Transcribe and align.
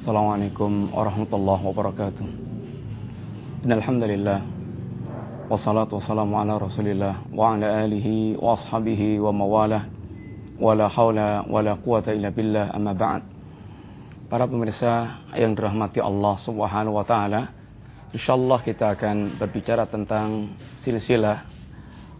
Assalamualaikum 0.00 0.96
warahmatullahi 0.96 1.60
wabarakatuh. 1.60 2.24
Innalhamdulillah 3.68 4.40
wassalatu 5.52 6.00
wassalamu 6.00 6.40
ala 6.40 6.56
Rasulillah 6.56 7.28
wa 7.28 7.52
ala 7.52 7.84
alihi 7.84 8.32
wa 8.40 8.56
ashabihi 8.56 9.20
wa 9.20 9.28
mawalah 9.28 9.92
wa 10.56 10.72
la 10.72 10.88
haula 10.88 11.44
wa 11.44 11.60
la 11.60 11.76
quwata 11.76 12.16
illa 12.16 12.32
billah 12.32 12.72
amma 12.72 12.96
ba'd. 12.96 13.28
Para 14.32 14.48
pemirsa 14.48 15.20
yang 15.36 15.52
dirahmati 15.52 16.00
Allah 16.00 16.32
Subhanahu 16.48 16.96
wa 16.96 17.04
taala, 17.04 17.52
insyaallah 18.16 18.64
kita 18.64 18.96
akan 18.96 19.36
berbicara 19.36 19.84
tentang 19.84 20.56
silsilah 20.80 21.44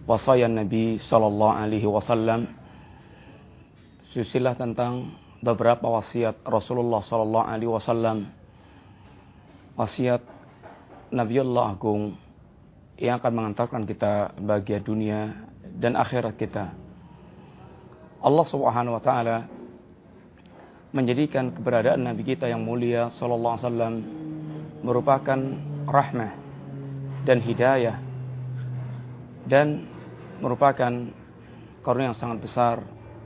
wasaya 0.05 0.53
Nabi 0.53 1.01
sallallahu 1.01 1.57
alaihi 1.57 1.89
wasallam. 1.89 2.45
Silsilah 4.13 4.53
tentang 4.53 5.17
beberapa 5.41 5.89
wasiat 5.89 6.45
Rasulullah 6.45 7.01
Sallallahu 7.05 7.49
Alaihi 7.49 7.73
Wasallam, 7.73 8.29
wasiat 9.75 10.21
Nabiullah 11.11 11.75
Agung 11.75 12.15
yang 13.01 13.17
akan 13.17 13.33
mengantarkan 13.33 13.89
kita 13.89 14.37
bahagia 14.37 14.79
dunia 14.85 15.49
dan 15.81 15.97
akhirat 15.97 16.37
kita. 16.37 16.71
Allah 18.21 18.47
Subhanahu 18.47 19.01
Wa 19.01 19.03
Taala 19.03 19.39
menjadikan 20.93 21.57
keberadaan 21.57 22.05
Nabi 22.05 22.23
kita 22.23 22.45
yang 22.45 22.61
mulia 22.61 23.09
Sallallahu 23.17 23.55
Alaihi 23.57 23.67
Wasallam 23.67 23.95
merupakan 24.85 25.41
rahmah 25.89 26.33
dan 27.25 27.41
hidayah 27.41 27.97
dan 29.49 29.89
merupakan 30.41 30.93
karunia 31.81 32.13
yang 32.13 32.21
sangat 32.21 32.39
besar 32.45 32.77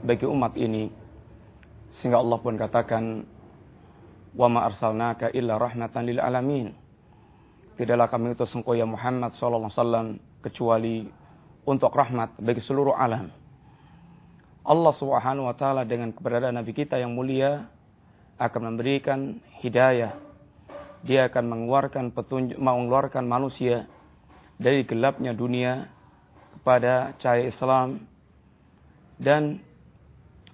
bagi 0.03 0.23
umat 0.23 0.55
ini 0.55 1.04
sehingga 1.99 2.19
Allah 2.19 2.37
pun 2.41 2.55
katakan, 2.59 3.23
"Wa 4.35 4.47
ma 4.51 4.67
arsalnaka 4.67 5.31
illa 5.31 5.55
rahmatan 5.55 6.03
lil 6.03 6.19
alamin." 6.19 6.75
Tidaklah 7.75 8.07
kami 8.07 8.35
utus 8.35 8.55
engkau 8.55 8.71
ya 8.71 8.87
Muhammad 8.87 9.35
sallallahu 9.35 9.67
alaihi 9.67 9.79
wasallam 9.79 10.07
kecuali 10.39 10.95
untuk 11.67 11.91
rahmat 11.91 12.39
bagi 12.39 12.63
seluruh 12.63 12.95
alam. 12.95 13.27
Allah 14.65 14.93
Subhanahu 14.95 15.45
wa 15.45 15.55
taala 15.57 15.83
dengan 15.83 16.15
keberadaan 16.15 16.55
nabi 16.57 16.71
kita 16.73 16.97
yang 16.97 17.11
mulia 17.11 17.67
akan 18.39 18.73
memberikan 18.73 19.37
hidayah. 19.59 20.15
Dia 21.05 21.29
akan 21.29 21.45
mengeluarkan 21.45 22.15
petunjuk 22.15 22.57
mengeluarkan 22.57 23.27
manusia 23.27 23.85
dari 24.57 24.87
gelapnya 24.87 25.35
dunia 25.35 25.91
kepada 26.57 27.13
cahaya 27.21 27.45
Islam 27.45 28.07
dan 29.21 29.61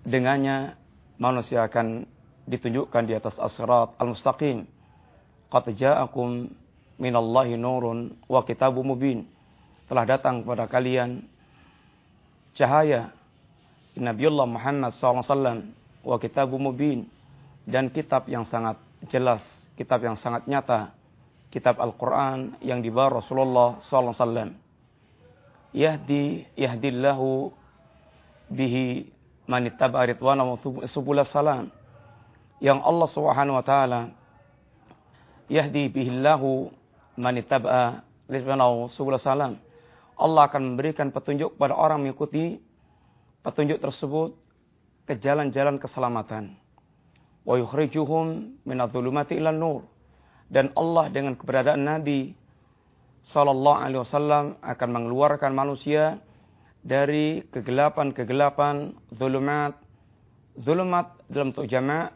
dengannya 0.03 0.80
manusia 1.21 1.69
akan 1.69 2.09
ditunjukkan 2.49 3.05
di 3.05 3.13
atas 3.13 3.37
asrat 3.37 3.93
al-mustaqim. 4.01 4.65
Qad 5.53 5.69
ja'akum 5.69 6.49
minallahi 6.97 7.53
nurun 7.61 8.17
wa 8.25 8.41
kitabun 8.41 8.89
mubin. 8.89 9.29
Telah 9.85 10.17
datang 10.17 10.41
kepada 10.41 10.65
kalian 10.65 11.21
cahaya 12.57 13.13
Nabiullah 13.93 14.47
Muhammad 14.47 14.97
SAW 14.97 15.61
wa 16.01 16.17
kitabun 16.17 16.61
mubin 16.63 16.99
dan 17.69 17.93
kitab 17.93 18.25
yang 18.25 18.47
sangat 18.49 18.79
jelas, 19.11 19.43
kitab 19.77 20.01
yang 20.01 20.17
sangat 20.17 20.47
nyata, 20.49 20.95
kitab 21.53 21.77
Al-Quran 21.77 22.57
yang 22.63 22.81
dibawa 22.81 23.21
Rasulullah 23.21 23.77
SAW. 23.85 24.57
Yahdi 25.71 26.49
yahdillahu 26.55 27.51
bihi 28.51 29.20
man 29.51 29.67
ittaba 29.67 30.07
ridwana 30.07 30.47
wa 30.47 30.55
subul 30.87 31.19
salam. 31.27 31.67
Yang 32.63 32.79
Allah 32.87 33.07
Subhanahu 33.11 33.59
wa 33.59 33.65
taala 33.67 34.01
yahdi 35.51 35.91
bihillahu 35.91 36.71
man 37.19 37.35
ittaba 37.35 38.07
ridwana 38.31 38.71
wa 38.71 38.87
subul 38.95 39.19
salam. 39.19 39.59
Allah 40.15 40.47
akan 40.47 40.73
memberikan 40.73 41.11
petunjuk 41.11 41.59
pada 41.59 41.75
orang 41.75 42.07
mengikuti 42.07 42.63
petunjuk 43.43 43.83
tersebut 43.83 44.39
ke 45.03 45.19
jalan-jalan 45.19 45.75
keselamatan. 45.75 46.55
Wa 47.43 47.59
yukhrijuhum 47.59 48.55
minadh-dhulumati 48.63 49.35
ilan 49.35 49.57
nur. 49.59 49.81
Dan 50.47 50.71
Allah 50.79 51.11
dengan 51.11 51.35
keberadaan 51.35 51.83
Nabi 51.83 52.37
sallallahu 53.33 53.81
alaihi 53.81 54.01
wasallam 54.05 54.45
akan 54.61 54.89
mengeluarkan 54.93 55.51
manusia 55.51 56.21
dari 56.81 57.45
kegelapan-kegelapan 57.49 58.97
zulumat. 59.13 59.77
Zulumat 60.51 61.15
dalam 61.31 61.55
jama' 61.55 62.11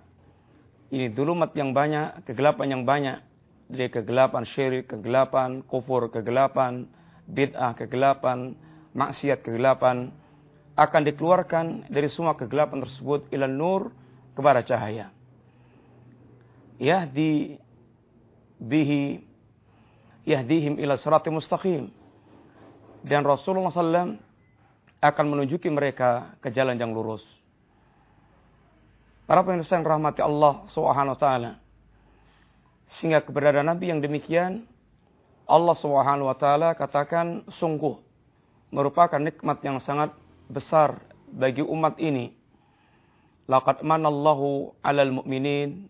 ini 0.92 1.10
zulumat 1.16 1.56
yang 1.56 1.72
banyak 1.72 2.28
kegelapan 2.28 2.68
yang 2.76 2.84
banyak. 2.84 3.24
Dari 3.66 3.90
kegelapan 3.90 4.46
syirik 4.46 4.94
kegelapan 4.94 5.66
kufur 5.66 6.14
kegelapan 6.14 6.86
bid'ah 7.26 7.74
kegelapan 7.74 8.54
maksiat 8.94 9.42
kegelapan 9.42 10.14
akan 10.78 11.02
dikeluarkan 11.08 11.90
dari 11.90 12.12
semua 12.14 12.38
kegelapan 12.38 12.86
tersebut 12.86 13.26
ila 13.34 13.50
nur 13.50 13.90
kepada 14.38 14.62
cahaya. 14.62 15.10
Yahdi 16.78 17.58
bihi 18.60 19.24
yahdihim 20.28 20.78
ila 20.78 21.00
sirati 21.00 21.32
mustaqim. 21.32 21.90
Dan 23.06 23.22
Rasulullah 23.22 23.70
SAW 23.70 24.18
akan 25.02 25.26
menunjuki 25.32 25.68
mereka 25.72 26.36
ke 26.40 26.52
jalan 26.52 26.80
yang 26.80 26.92
lurus. 26.96 27.24
Para 29.26 29.42
pemirsa 29.42 29.78
yang 29.78 29.86
rahmati 29.86 30.22
Allah 30.22 30.62
Subhanahu 30.70 31.18
taala. 31.18 31.58
Sehingga 32.86 33.26
keberadaan 33.26 33.66
Nabi 33.66 33.90
yang 33.90 33.98
demikian 33.98 34.70
Allah 35.50 35.74
Subhanahu 35.78 36.30
wa 36.30 36.38
taala 36.38 36.78
katakan 36.78 37.42
sungguh 37.58 37.98
merupakan 38.70 39.18
nikmat 39.18 39.62
yang 39.66 39.82
sangat 39.82 40.14
besar 40.46 41.02
bagi 41.30 41.66
umat 41.66 41.98
ini. 41.98 42.38
Laqad 43.50 43.82
manallahu 43.82 44.74
'alal 44.82 45.22
mu'minin 45.22 45.90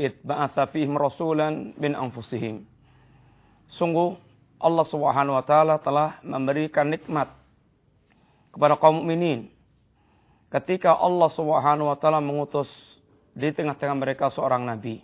id 0.00 0.20
ba'atsa 0.24 0.68
fihim 0.72 0.96
rasulan 0.96 1.76
min 1.76 1.92
anfusihim. 1.92 2.64
Sungguh 3.76 4.16
Allah 4.60 4.86
Subhanahu 4.88 5.36
wa 5.36 5.44
taala 5.44 5.76
telah 5.76 6.20
memberikan 6.24 6.88
nikmat 6.88 7.41
kepada 8.52 8.76
kaum 8.76 9.02
mukminin. 9.02 9.48
Ketika 10.52 10.92
Allah 10.92 11.32
Subhanahu 11.32 11.88
wa 11.88 11.96
taala 11.96 12.20
mengutus 12.20 12.68
di 13.32 13.48
tengah-tengah 13.48 13.96
mereka 13.96 14.28
seorang 14.28 14.68
nabi. 14.68 15.00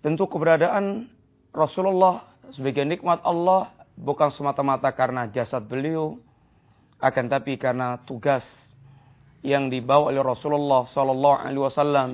Tentu 0.00 0.24
keberadaan 0.24 1.12
Rasulullah 1.52 2.24
sebagai 2.56 2.88
nikmat 2.88 3.20
Allah 3.20 3.68
bukan 4.00 4.32
semata-mata 4.32 4.88
karena 4.96 5.28
jasad 5.28 5.60
beliau 5.68 6.16
akan 6.96 7.24
tapi 7.28 7.60
karena 7.60 8.00
tugas 8.08 8.44
yang 9.44 9.68
dibawa 9.68 10.08
oleh 10.08 10.24
Rasulullah 10.24 10.88
sallallahu 10.88 11.36
alaihi 11.36 11.64
wasallam. 11.64 12.10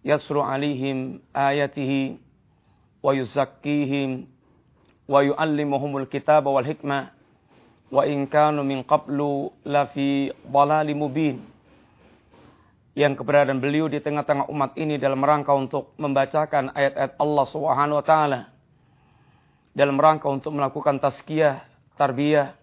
Yasru 0.00 0.40
alaihim 0.40 1.20
ayatihi 1.36 2.16
wa 3.04 3.12
yuzakkihim 3.12 4.24
wa 5.04 5.20
yuallimuhumul 5.20 6.08
kitab 6.08 6.48
wal 6.48 6.64
hikmah 6.64 7.12
wa 7.90 8.06
in 8.06 8.30
kanu 8.30 8.62
min 8.62 8.86
qablu 8.86 9.50
la 9.66 9.90
fi 9.90 10.30
mubin. 10.94 11.42
Yang 12.94 13.22
keberadaan 13.22 13.62
beliau 13.62 13.86
di 13.86 14.02
tengah-tengah 14.02 14.50
umat 14.50 14.74
ini 14.74 14.98
dalam 14.98 15.22
rangka 15.22 15.54
untuk 15.54 15.94
membacakan 15.98 16.74
ayat-ayat 16.74 17.14
Allah 17.18 17.46
Subhanahu 17.50 17.98
wa 17.98 18.04
taala. 18.06 18.40
Dalam 19.70 19.94
rangka 19.94 20.26
untuk 20.26 20.50
melakukan 20.50 20.98
tazkiyah, 20.98 21.62
tarbiyah 21.94 22.58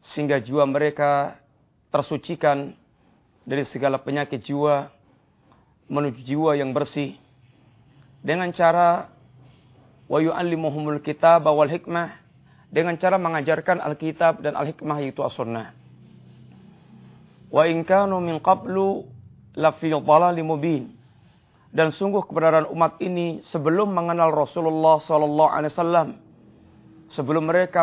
sehingga 0.00 0.40
jiwa 0.40 0.64
mereka 0.64 1.36
tersucikan 1.92 2.72
dari 3.44 3.68
segala 3.68 4.00
penyakit 4.00 4.40
jiwa 4.40 4.88
menuju 5.92 6.20
jiwa 6.24 6.56
yang 6.56 6.72
bersih. 6.72 7.20
Dengan 8.24 8.48
cara 8.56 9.12
wa 10.08 10.18
yu'allimuhumul 10.24 11.04
kitab 11.04 11.44
wal 11.44 11.68
hikmah 11.68 12.16
dengan 12.70 12.94
cara 12.96 13.18
mengajarkan 13.18 13.82
Alkitab 13.82 14.46
dan 14.46 14.54
Al-Hikmah 14.54 15.02
yaitu 15.02 15.20
As-Sunnah. 15.26 15.74
Wa 17.50 17.66
in 17.66 17.82
kanu 17.82 18.22
min 18.22 18.38
qablu. 18.38 19.10
Dan 21.70 21.90
sungguh 21.90 22.22
keberadaan 22.22 22.70
umat 22.70 23.02
ini 23.02 23.42
sebelum 23.50 23.90
mengenal 23.90 24.30
Rasulullah 24.30 25.02
sallallahu 25.02 25.50
alaihi 25.50 25.74
wasallam, 25.74 26.08
sebelum 27.10 27.50
mereka 27.50 27.82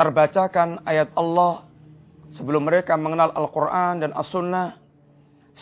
terbacakan 0.00 0.80
ayat 0.88 1.12
Allah, 1.12 1.68
sebelum 2.36 2.64
mereka 2.64 2.96
mengenal 2.96 3.36
Al-Qur'an 3.36 4.00
dan 4.00 4.16
As-Sunnah, 4.16 4.80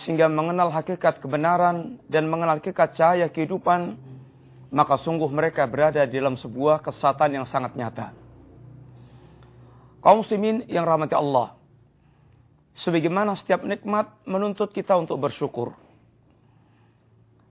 sehingga 0.06 0.30
mengenal 0.30 0.70
hakikat 0.70 1.18
kebenaran 1.18 1.98
dan 2.06 2.30
mengenal 2.30 2.62
hakikat 2.62 2.94
cahaya 2.94 3.26
kehidupan, 3.26 3.98
maka 4.70 4.94
sungguh 5.02 5.26
mereka 5.26 5.66
berada 5.66 6.06
di 6.06 6.14
dalam 6.22 6.38
sebuah 6.38 6.78
kesatan 6.78 7.42
yang 7.42 7.46
sangat 7.50 7.74
nyata. 7.74 8.19
Kaum 10.00 10.24
muslimin 10.24 10.64
yang 10.68 10.88
rahmati 10.88 11.12
Allah. 11.12 11.56
Sebagaimana 12.80 13.36
setiap 13.36 13.60
nikmat 13.60 14.08
menuntut 14.24 14.72
kita 14.72 14.96
untuk 14.96 15.20
bersyukur. 15.20 15.76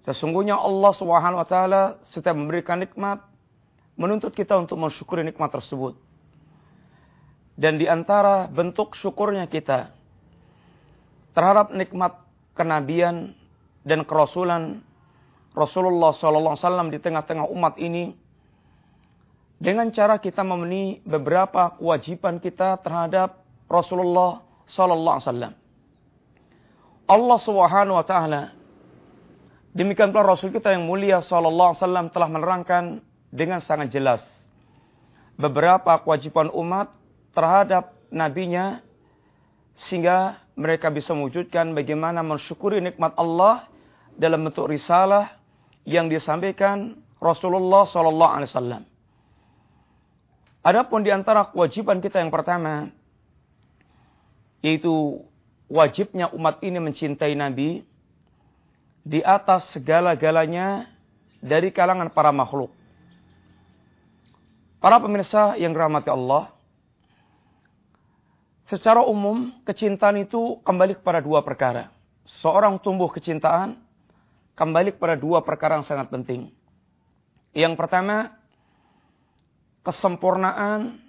Sesungguhnya 0.02 0.58
Allah 0.58 0.92
Subhanahu 0.98 1.38
wa 1.38 1.48
taala 1.48 2.02
setiap 2.10 2.34
memberikan 2.34 2.82
nikmat 2.82 3.22
menuntut 4.00 4.34
kita 4.34 4.58
untuk 4.58 4.80
mensyukuri 4.82 5.22
nikmat 5.22 5.54
tersebut. 5.54 5.94
Dan 7.60 7.76
di 7.76 7.86
antara 7.86 8.48
bentuk 8.48 8.96
syukurnya 8.96 9.46
kita 9.52 9.92
terhadap 11.36 11.76
nikmat 11.76 12.16
kenabian 12.56 13.36
dan 13.84 14.08
kerasulan 14.08 14.80
Rasulullah 15.52 16.16
wasallam 16.16 16.88
di 16.88 17.04
tengah-tengah 17.04 17.52
umat 17.52 17.76
ini 17.76 18.16
dengan 19.60 19.92
cara 19.92 20.16
kita 20.16 20.40
memenuhi 20.40 21.04
beberapa 21.04 21.76
kewajiban 21.76 22.40
kita 22.40 22.80
terhadap 22.80 23.44
Rasulullah 23.68 24.40
sallallahu 24.72 25.16
alaihi 25.20 25.28
wasallam. 25.28 25.54
Allah 27.10 27.40
Subhanahu 27.44 28.00
wa 28.00 28.06
taala 28.08 28.56
demikian 29.76 30.16
pula 30.16 30.24
Rasul 30.24 30.56
kita 30.56 30.72
yang 30.72 30.88
mulia 30.88 31.20
sallallahu 31.20 31.76
alaihi 31.76 31.82
wasallam 31.84 32.08
telah 32.10 32.30
menerangkan 32.32 32.84
dengan 33.30 33.60
sangat 33.62 33.92
jelas 33.92 34.24
beberapa 35.36 36.00
kewajiban 36.02 36.50
umat 36.56 36.96
terhadap 37.36 37.96
nabinya 38.10 38.82
sehingga 39.88 40.44
mereka 40.60 40.92
bisa 40.92 41.16
mewujudkan 41.16 41.72
bagaimana 41.72 42.20
mensyukuri 42.20 42.84
nikmat 42.84 43.16
Allah 43.16 43.68
dalam 44.20 44.44
bentuk 44.44 44.68
risalah 44.68 45.40
yang 45.88 46.12
disampaikan 46.12 47.00
Rasulullah 47.24 47.88
sallallahu 47.88 48.34
alaihi 48.36 48.52
wasallam. 48.52 48.89
Adapun 50.60 51.08
di 51.08 51.12
antara 51.12 51.48
kewajiban 51.48 52.04
kita 52.04 52.20
yang 52.20 52.32
pertama 52.32 52.92
yaitu 54.60 55.24
wajibnya 55.72 56.28
umat 56.36 56.60
ini 56.60 56.84
mencintai 56.84 57.32
Nabi 57.32 57.88
di 59.08 59.24
atas 59.24 59.72
segala-galanya 59.72 60.92
dari 61.40 61.72
kalangan 61.72 62.12
para 62.12 62.36
makhluk. 62.36 62.76
Para 64.84 65.00
pemirsa 65.00 65.56
yang 65.60 65.76
dirahmati 65.76 66.12
Allah, 66.12 66.52
secara 68.68 69.04
umum 69.04 69.52
kecintaan 69.64 70.24
itu 70.24 70.60
kembali 70.64 71.00
kepada 71.00 71.20
dua 71.20 71.44
perkara. 71.44 71.92
Seorang 72.44 72.80
tumbuh 72.80 73.12
kecintaan 73.12 73.80
kembali 74.56 74.96
kepada 74.96 75.20
dua 75.20 75.44
perkara 75.44 75.80
yang 75.80 75.88
sangat 75.88 76.08
penting. 76.12 76.52
Yang 77.52 77.76
pertama, 77.76 78.39
kesempurnaan 79.90 81.02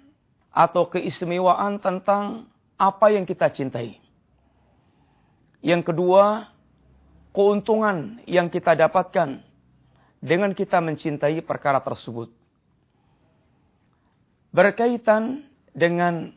atau 0.49 0.89
keistimewaan 0.89 1.77
tentang 1.77 2.49
apa 2.81 3.13
yang 3.13 3.29
kita 3.29 3.53
cintai. 3.53 4.01
Yang 5.61 5.93
kedua, 5.93 6.49
keuntungan 7.29 8.17
yang 8.25 8.49
kita 8.49 8.73
dapatkan 8.73 9.45
dengan 10.17 10.57
kita 10.57 10.81
mencintai 10.81 11.45
perkara 11.45 11.77
tersebut. 11.77 12.33
Berkaitan 14.49 15.45
dengan 15.77 16.33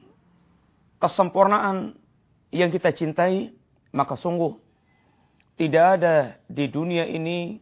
kesempurnaan 1.00 1.96
yang 2.52 2.69
kita 2.69 2.93
cintai, 2.93 3.56
maka 3.88 4.20
sungguh 4.20 4.52
tidak 5.56 5.85
ada 5.96 6.37
di 6.44 6.69
dunia 6.69 7.08
ini 7.08 7.56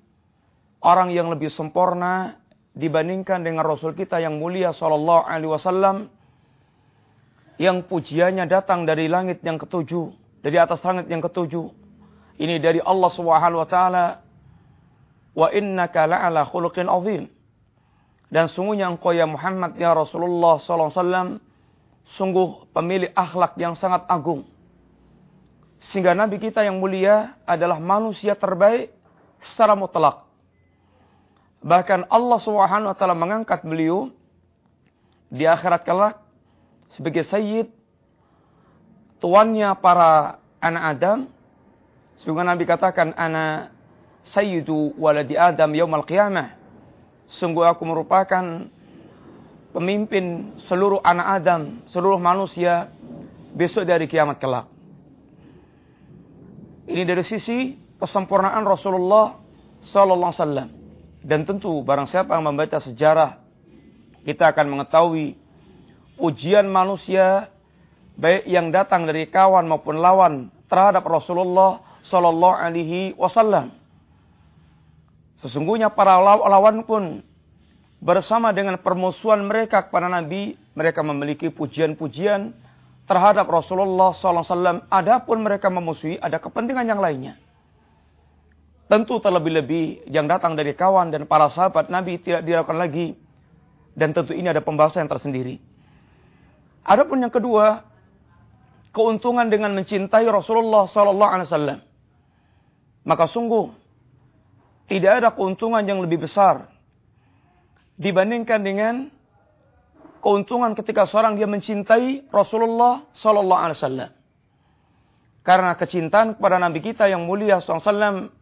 orang 0.83 1.15
yang 1.15 1.31
lebih 1.31 1.55
sempurna 1.55 2.42
dibandingkan 2.73 3.45
dengan 3.45 3.65
Rasul 3.65 3.93
kita 3.93 4.21
yang 4.21 4.41
mulia 4.41 4.73
Sallallahu 4.73 5.23
Alaihi 5.29 5.53
Wasallam 5.53 5.97
yang 7.61 7.85
pujiannya 7.85 8.49
datang 8.49 8.89
dari 8.89 9.07
langit 9.07 9.45
yang 9.45 9.61
ketujuh, 9.61 10.11
dari 10.41 10.57
atas 10.57 10.81
langit 10.83 11.07
yang 11.07 11.21
ketujuh. 11.21 11.69
Ini 12.41 12.59
dari 12.59 12.81
Allah 12.81 13.11
Subhanahu 13.13 13.63
wa 13.63 13.69
taala. 13.69 14.07
Wa 15.33 15.49
innaka 15.53 16.05
la'ala 16.05 16.45
khuluqin 16.49 16.89
azim. 16.89 17.29
Dan 18.33 18.49
sungguhnya 18.49 18.89
engkau 18.89 19.13
ya 19.13 19.29
Muhammad 19.29 19.77
ya 19.77 19.93
Rasulullah 19.93 20.57
sallallahu 20.61 20.89
alaihi 20.89 21.01
wasallam 21.05 21.29
sungguh 22.17 22.49
pemilik 22.73 23.13
akhlak 23.13 23.57
yang 23.61 23.77
sangat 23.77 24.09
agung. 24.09 24.49
Sehingga 25.93 26.17
Nabi 26.17 26.41
kita 26.41 26.65
yang 26.65 26.81
mulia 26.81 27.37
adalah 27.45 27.77
manusia 27.77 28.33
terbaik 28.33 28.93
secara 29.45 29.77
mutlak. 29.77 30.25
Bahkan 31.63 32.11
Allah 32.11 32.39
Subhanahu 32.43 32.91
wa 32.91 32.97
taala 32.99 33.15
mengangkat 33.15 33.63
beliau 33.63 34.11
di 35.31 35.47
akhirat 35.47 35.87
kelak 35.87 36.19
sebagai 36.99 37.23
sayyid 37.25 37.71
tuannya 39.23 39.71
para 39.79 40.43
anak 40.59 40.83
Adam. 40.99 41.19
Sungguh 42.19 42.43
Nabi 42.43 42.67
katakan 42.67 43.15
ana 43.15 43.71
sayyidu 44.27 44.93
waladi 44.99 45.39
Adam 45.39 45.71
yaumal 45.73 46.03
qiyamah. 46.03 46.59
Sungguh 47.39 47.65
aku 47.65 47.87
merupakan 47.87 48.69
pemimpin 49.73 50.53
seluruh 50.69 51.01
anak 51.01 51.41
Adam, 51.41 51.63
seluruh 51.89 52.21
manusia 52.21 52.93
besok 53.55 53.89
dari 53.89 54.05
kiamat 54.11 54.37
kelak. 54.37 54.67
Ini 56.91 57.07
dari 57.07 57.23
sisi 57.23 57.79
kesempurnaan 57.97 58.67
Rasulullah 58.67 59.39
sallallahu 59.81 60.33
alaihi 60.35 60.43
wasallam. 60.43 60.82
Dan 61.23 61.47
tentu 61.47 61.71
barang 61.87 62.11
siapa 62.11 62.35
yang 62.35 62.51
membaca 62.51 62.83
sejarah, 62.83 63.39
kita 64.27 64.51
akan 64.51 64.67
mengetahui 64.75 65.39
ujian 66.19 66.67
manusia 66.67 67.51
baik 68.19 68.45
yang 68.47 68.75
datang 68.75 69.07
dari 69.07 69.31
kawan 69.31 69.65
maupun 69.67 70.03
lawan 70.03 70.51
terhadap 70.67 71.07
Rasulullah 71.07 71.83
Sallallahu 72.07 72.57
Alaihi 72.59 73.15
Wasallam. 73.15 73.71
Sesungguhnya 75.43 75.91
para 75.91 76.19
lawan 76.23 76.87
pun 76.87 77.23
bersama 78.03 78.51
dengan 78.51 78.79
permusuhan 78.79 79.43
mereka 79.43 79.87
kepada 79.87 80.11
Nabi, 80.11 80.59
mereka 80.75 81.03
memiliki 81.07 81.51
pujian-pujian 81.51 82.55
terhadap 83.07 83.47
Rasulullah 83.47 84.15
Wasallam. 84.15 84.87
Adapun 84.91 85.43
mereka 85.43 85.71
memusuhi, 85.71 86.19
ada 86.19 86.39
kepentingan 86.39 86.87
yang 86.87 86.99
lainnya. 87.03 87.39
Tentu 88.93 89.17
terlebih-lebih 89.25 90.05
yang 90.13 90.29
datang 90.29 90.53
dari 90.53 90.77
kawan 90.77 91.09
dan 91.09 91.25
para 91.25 91.49
sahabat 91.49 91.89
Nabi 91.89 92.21
tidak 92.21 92.45
dilakukan 92.45 92.77
lagi. 92.77 93.17
Dan 93.97 94.13
tentu 94.13 94.37
ini 94.37 94.53
ada 94.53 94.61
pembahasan 94.61 95.09
yang 95.09 95.13
tersendiri. 95.17 95.57
Adapun 96.85 97.25
yang 97.25 97.33
kedua, 97.33 97.89
keuntungan 98.93 99.49
dengan 99.49 99.73
mencintai 99.73 100.29
Rasulullah 100.29 100.93
Sallallahu 100.93 101.33
Alaihi 101.33 101.49
Wasallam. 101.49 101.79
Maka 103.09 103.25
sungguh 103.33 103.73
tidak 104.93 105.25
ada 105.25 105.29
keuntungan 105.33 105.81
yang 105.89 106.05
lebih 106.05 106.29
besar 106.29 106.69
dibandingkan 107.97 108.61
dengan 108.61 109.09
keuntungan 110.21 110.77
ketika 110.77 111.09
seorang 111.09 111.41
dia 111.41 111.49
mencintai 111.49 112.29
Rasulullah 112.29 113.09
Sallallahu 113.17 113.63
Alaihi 113.65 113.79
Wasallam. 113.81 114.11
Karena 115.41 115.73
kecintaan 115.81 116.37
kepada 116.37 116.61
Nabi 116.61 116.85
kita 116.85 117.09
yang 117.09 117.25
mulia 117.25 117.57
SAW 117.57 118.42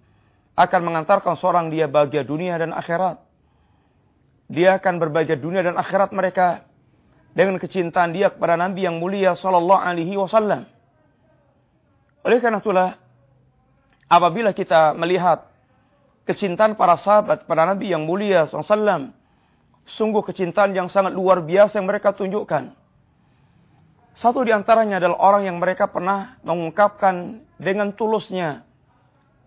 akan 0.59 0.81
mengantarkan 0.83 1.35
seorang 1.39 1.71
dia 1.71 1.87
bahagia 1.87 2.27
dunia 2.27 2.59
dan 2.59 2.75
akhirat. 2.75 3.21
Dia 4.51 4.83
akan 4.83 4.95
berbahagia 4.99 5.39
dunia 5.39 5.63
dan 5.63 5.79
akhirat 5.79 6.11
mereka 6.11 6.67
dengan 7.31 7.57
kecintaan 7.63 8.11
dia 8.11 8.35
kepada 8.35 8.59
Nabi 8.59 8.85
yang 8.85 8.99
mulia 8.99 9.39
sallallahu 9.39 9.79
alaihi 9.79 10.19
wasallam. 10.19 10.67
Oleh 12.27 12.39
karena 12.43 12.61
itulah 12.61 12.99
apabila 14.11 14.51
kita 14.53 14.93
melihat 14.99 15.49
kecintaan 16.29 16.77
para 16.77 16.99
sahabat 17.01 17.47
kepada 17.47 17.75
Nabi 17.75 17.91
yang 17.91 18.05
mulia 18.05 18.47
SAW, 18.47 19.11
sungguh 19.99 20.23
kecintaan 20.23 20.77
yang 20.77 20.87
sangat 20.87 21.11
luar 21.11 21.43
biasa 21.43 21.81
yang 21.81 21.89
mereka 21.89 22.15
tunjukkan. 22.15 22.77
Satu 24.15 24.45
di 24.45 24.53
antaranya 24.53 25.01
adalah 25.01 25.19
orang 25.19 25.43
yang 25.49 25.57
mereka 25.57 25.89
pernah 25.89 26.37
mengungkapkan 26.45 27.41
dengan 27.57 27.95
tulusnya 27.95 28.67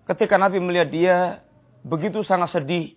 Ketika 0.04 0.36
Nabi 0.36 0.60
melihat 0.60 0.90
dia 0.92 1.18
begitu 1.84 2.24
sangat 2.28 2.52
sedih, 2.52 2.96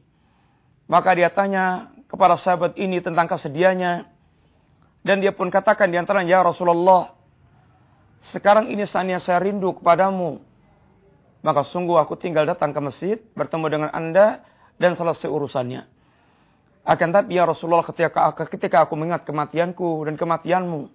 maka 0.91 1.15
dia 1.15 1.31
tanya 1.31 1.95
kepada 2.11 2.39
sahabat 2.39 2.75
ini 2.79 3.03
tentang 3.03 3.31
kesedihannya. 3.31 4.07
Dan 5.07 5.23
dia 5.23 5.31
pun 5.31 5.47
katakan 5.47 5.87
di 5.87 5.99
antaranya, 6.03 6.39
Ya 6.39 6.41
Rasulullah, 6.43 7.15
sekarang 8.35 8.67
ini 8.67 8.83
saatnya 8.91 9.23
saya 9.23 9.39
rindu 9.39 9.79
kepadamu. 9.79 10.43
Maka 11.47 11.63
sungguh 11.71 11.95
aku 11.95 12.19
tinggal 12.19 12.43
datang 12.43 12.75
ke 12.75 12.81
masjid, 12.83 13.17
bertemu 13.39 13.67
dengan 13.71 13.91
anda, 13.95 14.43
dan 14.83 14.99
selesai 14.99 15.31
urusannya. 15.31 15.87
Akan 16.83 17.15
tapi 17.15 17.39
ya 17.39 17.47
Rasulullah 17.47 17.87
ketika, 17.87 18.35
ketika 18.51 18.83
aku 18.83 18.99
mengingat 18.99 19.23
kematianku 19.23 20.11
dan 20.11 20.15
kematianmu, 20.19 20.91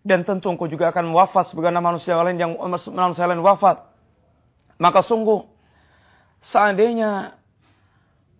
dan 0.00 0.24
tentu 0.24 0.48
engkau 0.48 0.68
juga 0.68 0.88
akan 0.88 1.12
wafat 1.12 1.52
sebagaimana 1.52 1.84
manusia 1.84 2.16
lain 2.16 2.40
yang 2.40 2.52
manusia 2.92 3.28
lain 3.28 3.44
wafat. 3.44 3.89
Maka 4.80 5.04
sungguh, 5.04 5.44
seandainya 6.40 7.36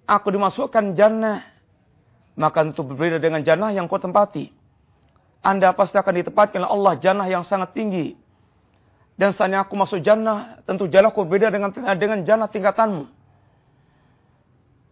aku 0.08 0.32
dimasukkan 0.32 0.96
jannah, 0.96 1.44
maka 2.32 2.64
tentu 2.64 2.80
berbeda 2.80 3.20
dengan 3.20 3.44
jannah 3.44 3.68
yang 3.76 3.84
kau 3.84 4.00
tempati. 4.00 4.48
Anda 5.44 5.76
pasti 5.76 6.00
akan 6.00 6.14
ditempatkan 6.24 6.64
oleh 6.64 6.72
Allah 6.72 6.94
jannah 6.96 7.28
yang 7.28 7.44
sangat 7.44 7.76
tinggi. 7.76 8.16
Dan 9.20 9.36
seandainya 9.36 9.68
aku 9.68 9.76
masuk 9.76 10.00
jannah, 10.00 10.64
tentu 10.64 10.88
jannahku 10.88 11.28
berbeda 11.28 11.52
dengan 11.52 11.70
dengan 12.00 12.24
jannah 12.24 12.48
tingkatanmu. 12.48 13.20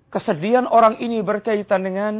kesedihan 0.08 0.64
orang 0.68 1.00
ini 1.04 1.20
berkaitan 1.20 1.84
dengan 1.84 2.12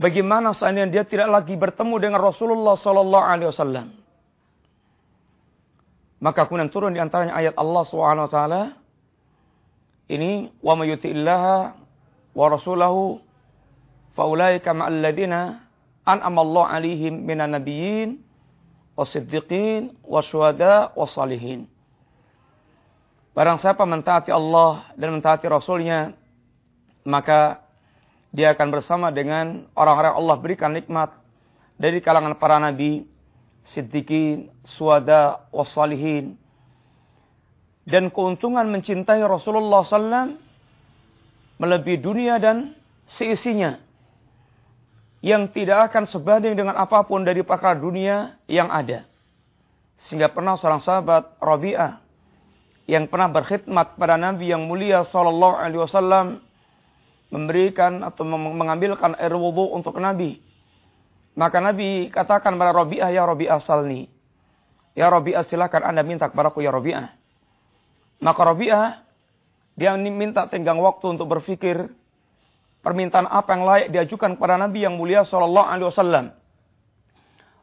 bagaimana 0.00 0.52
seandainya 0.52 1.00
dia 1.00 1.04
tidak 1.04 1.28
lagi 1.28 1.56
bertemu 1.56 1.96
dengan 1.96 2.20
Rasulullah 2.20 2.76
sallallahu 2.76 3.24
alaihi 3.24 3.48
wasallam. 3.52 3.99
Maka 6.20 6.44
kemudian 6.44 6.68
turun 6.68 6.92
di 6.92 7.00
antaranya 7.00 7.32
ayat 7.32 7.56
Allah 7.56 7.84
Subhanahu 7.88 8.28
wa 8.28 8.32
taala 8.32 8.62
ini 10.10 10.52
wa 10.60 10.76
may 10.76 10.92
yuti'illaha 10.92 11.56
wa 12.36 12.44
rasulahu 12.50 13.24
faulaika 14.12 14.76
ma'al 14.76 15.00
ladzina 15.00 15.64
an'ama 16.04 16.44
Allah 16.44 16.64
'alaihim 16.76 17.24
minan 17.24 17.56
nabiyyin 17.56 18.20
wasiddiqin 19.00 19.96
wasyuhada 20.04 20.92
wasalihin. 20.92 21.64
Barang 23.32 23.56
siapa 23.62 23.86
mentaati 23.88 24.28
Allah 24.28 24.92
dan 24.98 25.16
mentaati 25.16 25.46
Rasulnya, 25.48 26.12
maka 27.08 27.64
dia 28.34 28.52
akan 28.52 28.68
bersama 28.68 29.08
dengan 29.08 29.64
orang-orang 29.72 30.14
Allah 30.18 30.36
berikan 30.36 30.74
nikmat 30.74 31.14
dari 31.80 32.04
kalangan 32.04 32.36
para 32.36 32.60
nabi, 32.60 33.08
siddiqin, 33.66 34.48
suada, 34.76 35.46
wasalihin. 35.52 36.36
Dan 37.84 38.12
keuntungan 38.12 38.68
mencintai 38.70 39.20
Rasulullah 39.24 39.82
SAW 39.82 40.36
melebihi 41.58 41.98
dunia 42.00 42.38
dan 42.38 42.76
seisinya. 43.08 43.80
Yang 45.20 45.52
tidak 45.52 45.92
akan 45.92 46.08
sebanding 46.08 46.56
dengan 46.56 46.80
apa 46.80 47.04
pun 47.04 47.20
dari 47.20 47.44
pakar 47.44 47.76
dunia 47.76 48.40
yang 48.48 48.72
ada. 48.72 49.04
Sehingga 50.08 50.32
pernah 50.32 50.56
seorang 50.56 50.80
sahabat 50.80 51.36
Rabi'ah 51.36 52.00
yang 52.88 53.04
pernah 53.06 53.28
berkhidmat 53.28 54.00
pada 54.00 54.16
Nabi 54.16 54.50
yang 54.50 54.64
mulia 54.64 55.04
Sallallahu 55.04 55.54
Alaihi 55.60 55.82
Wasallam 55.84 56.40
memberikan 57.30 58.02
atau 58.02 58.26
mengambilkan 58.26 59.14
air 59.14 59.30
wudhu 59.36 59.70
untuk 59.70 59.94
Nabi. 60.02 60.42
Maka 61.38 61.62
Nabi 61.62 62.10
katakan 62.10 62.58
kepada 62.58 62.74
Rabi'ah, 62.74 63.10
ya 63.14 63.22
Rabi'ah 63.26 63.60
salni. 63.62 64.10
Ya 64.98 65.06
Rabi'ah 65.06 65.46
silakan 65.46 65.86
anda 65.86 66.02
minta 66.02 66.26
kepadaku 66.26 66.62
ya 66.62 66.74
Rabi'ah. 66.74 67.14
Maka 68.20 68.40
Rabi'ah, 68.42 68.86
dia 69.78 69.94
minta 69.96 70.44
tenggang 70.50 70.76
waktu 70.82 71.16
untuk 71.16 71.30
berpikir 71.30 71.88
permintaan 72.84 73.28
apa 73.30 73.50
yang 73.54 73.64
layak 73.64 73.88
diajukan 73.94 74.36
kepada 74.36 74.60
Nabi 74.60 74.84
yang 74.84 74.98
mulia 74.98 75.24
Wasallam. 75.88 76.34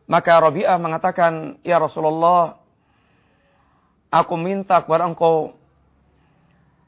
Maka 0.07 0.31
Rabi'ah 0.39 0.79
mengatakan, 0.79 1.59
ya 1.67 1.77
Rasulullah, 1.77 2.67
Aku 4.07 4.39
minta 4.39 4.79
kepada 4.79 5.03
engkau 5.03 5.51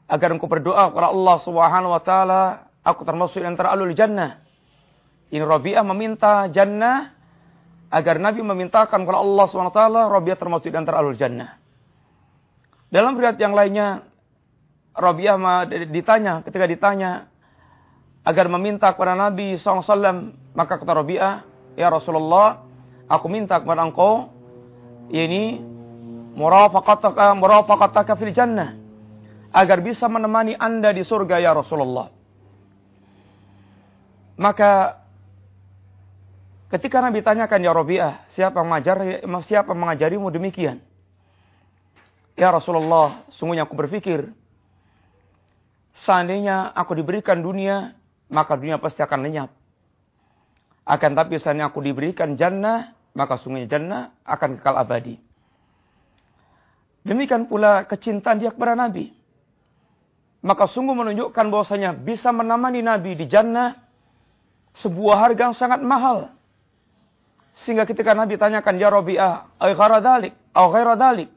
agar 0.08 0.32
engkau 0.32 0.48
berdoa 0.48 0.88
kepada 0.88 1.12
Allah 1.12 1.36
Subhanahu 1.44 1.92
wa 1.92 2.02
taala, 2.02 2.42
aku 2.80 3.04
termasuk 3.04 3.44
yang 3.44 3.54
teralul 3.54 3.92
jannah. 3.92 4.40
Ini 5.30 5.46
Rabi'ah 5.46 5.86
meminta 5.86 6.50
jannah 6.50 7.14
agar 7.90 8.18
Nabi 8.18 8.42
memintakan 8.42 9.06
kepada 9.06 9.18
Allah 9.18 9.46
taala 9.70 10.00
Rabi'ah 10.10 10.38
termasuk 10.38 10.70
yang 10.74 10.86
teralul 10.86 11.14
jannah. 11.14 11.58
Dalam 12.90 13.14
riwayat 13.14 13.38
yang 13.38 13.54
lainnya 13.54 14.02
Rabi'ah 14.94 15.70
ditanya 15.90 16.42
ketika 16.42 16.66
ditanya 16.66 17.30
agar 18.26 18.50
meminta 18.50 18.90
kepada 18.90 19.14
Nabi 19.14 19.54
SAW 19.56 20.34
maka 20.52 20.76
kata 20.76 20.92
Rabi'ah 20.98 21.34
ya 21.78 21.86
Rasulullah 21.88 22.66
aku 23.06 23.26
minta 23.30 23.62
kepada 23.62 23.86
engkau 23.86 24.34
ini 25.14 25.62
murafaqataka 26.34 27.38
murafaqataka 27.38 28.12
fil 28.18 28.34
jannah 28.34 28.78
agar 29.50 29.82
bisa 29.82 30.06
menemani 30.06 30.54
Anda 30.54 30.94
di 30.94 31.02
surga 31.02 31.42
ya 31.42 31.50
Rasulullah. 31.54 32.10
Maka 34.38 34.99
ketika 36.70 37.02
Nabi 37.02 37.20
tanyakan 37.20 37.60
ya 37.60 37.72
Rabi'ah, 37.74 38.14
siapa 38.32 38.62
mengajar 38.62 38.96
siapa 39.44 39.74
mengajarimu 39.74 40.30
demikian? 40.30 40.78
Ya 42.38 42.48
Rasulullah, 42.54 43.26
sungguhnya 43.36 43.68
aku 43.68 43.76
berpikir 43.76 44.32
seandainya 45.92 46.72
aku 46.72 46.96
diberikan 46.96 47.42
dunia, 47.42 47.92
maka 48.32 48.56
dunia 48.56 48.80
pasti 48.80 49.02
akan 49.02 49.20
lenyap. 49.26 49.50
Akan 50.88 51.12
tapi 51.12 51.36
seandainya 51.36 51.68
aku 51.68 51.84
diberikan 51.84 52.34
jannah, 52.40 52.96
maka 53.12 53.36
sungguhnya 53.42 53.68
jannah 53.68 54.16
akan 54.24 54.56
kekal 54.56 54.80
abadi. 54.80 55.20
Demikian 57.04 57.48
pula 57.48 57.84
kecintaan 57.84 58.40
dia 58.40 58.52
kepada 58.52 58.76
Nabi. 58.76 59.12
Maka 60.40 60.64
sungguh 60.68 60.96
menunjukkan 60.96 61.46
bahwasanya 61.52 61.92
bisa 61.92 62.32
menemani 62.32 62.80
Nabi 62.80 63.12
di 63.12 63.28
jannah 63.28 63.76
sebuah 64.80 65.28
harga 65.28 65.52
yang 65.52 65.56
sangat 65.56 65.80
mahal. 65.84 66.32
Sehingga 67.64 67.84
ketika 67.84 68.16
Nabi 68.16 68.40
tanyakan, 68.40 68.74
Ya 68.80 68.88
Rabi'ah, 68.88 69.60
ay 69.60 69.76
dalik, 70.00 70.32
au 70.56 70.72
dalik. 70.96 71.28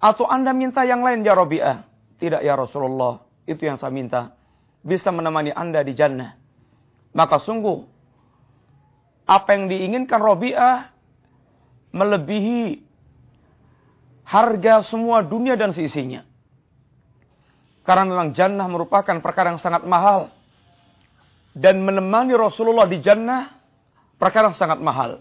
Atau 0.00 0.24
anda 0.24 0.56
minta 0.56 0.80
yang 0.82 1.04
lain, 1.04 1.20
Ya 1.20 1.36
Rabi'ah. 1.36 1.84
Tidak 2.16 2.40
ya 2.40 2.54
Rasulullah, 2.56 3.20
itu 3.44 3.66
yang 3.66 3.76
saya 3.76 3.92
minta. 3.92 4.32
Bisa 4.80 5.12
menemani 5.12 5.52
anda 5.52 5.84
di 5.84 5.92
jannah. 5.92 6.38
Maka 7.12 7.42
sungguh, 7.42 7.84
apa 9.28 9.48
yang 9.52 9.68
diinginkan 9.68 10.18
Rabi'ah 10.18 10.88
melebihi 11.92 12.80
harga 14.24 14.88
semua 14.88 15.20
dunia 15.20 15.52
dan 15.60 15.76
seisinya. 15.76 16.24
Karena 17.84 18.08
memang 18.08 18.32
jannah 18.32 18.64
merupakan 18.70 19.18
perkara 19.20 19.52
yang 19.52 19.60
sangat 19.60 19.84
mahal. 19.84 20.32
Dan 21.52 21.84
menemani 21.84 22.32
Rasulullah 22.32 22.88
di 22.88 23.04
jannah 23.04 23.52
perkara 24.16 24.48
yang 24.48 24.56
sangat 24.56 24.80
mahal. 24.80 25.20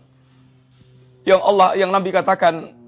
Yang 1.22 1.42
Allah, 1.46 1.70
yang 1.78 1.92
Nabi 1.94 2.10
katakan, 2.10 2.82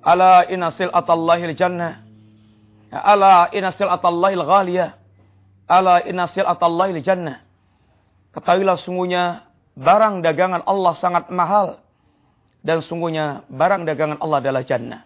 Ala 0.00 0.46
inasil 0.48 0.88
atallahil 0.88 1.52
jannah. 1.52 2.00
Ala 2.88 3.52
inasil 3.52 3.90
atallahil 3.90 4.40
ghaliyah. 4.40 4.96
Ala 5.68 6.00
inasil 6.06 6.48
atallahil 6.48 7.02
jannah. 7.04 7.44
Ketahuilah 8.32 8.78
sungguhnya 8.80 9.44
barang 9.76 10.24
dagangan 10.24 10.64
Allah 10.64 10.92
sangat 10.96 11.28
mahal. 11.28 11.82
Dan 12.64 12.80
sungguhnya 12.80 13.44
barang 13.52 13.84
dagangan 13.84 14.18
Allah 14.22 14.38
adalah 14.40 14.62
jannah. 14.64 15.04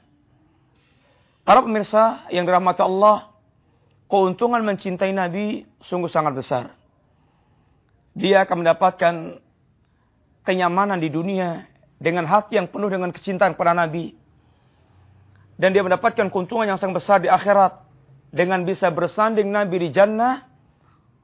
Para 1.43 1.59
pemirsa 1.59 2.31
yang 2.31 2.47
dirahmati 2.47 2.81
Allah, 2.87 3.35
keuntungan 4.07 4.63
mencintai 4.63 5.11
Nabi 5.11 5.67
sungguh 5.83 6.07
sangat 6.07 6.39
besar. 6.39 6.65
Dia 8.15 8.47
akan 8.47 8.63
mendapatkan 8.63 9.15
kenyamanan 10.47 11.03
di 11.03 11.11
dunia 11.11 11.72
dengan 12.03 12.27
hati 12.27 12.59
yang 12.59 12.67
penuh 12.67 12.91
dengan 12.91 13.15
kecintaan 13.15 13.55
kepada 13.55 13.79
Nabi. 13.79 14.19
Dan 15.55 15.71
dia 15.71 15.87
mendapatkan 15.87 16.27
keuntungan 16.27 16.67
yang 16.67 16.75
sangat 16.75 16.99
besar 16.99 17.23
di 17.23 17.31
akhirat 17.31 17.79
dengan 18.35 18.67
bisa 18.67 18.91
bersanding 18.91 19.47
Nabi 19.47 19.87
di 19.87 19.89
jannah 19.95 20.43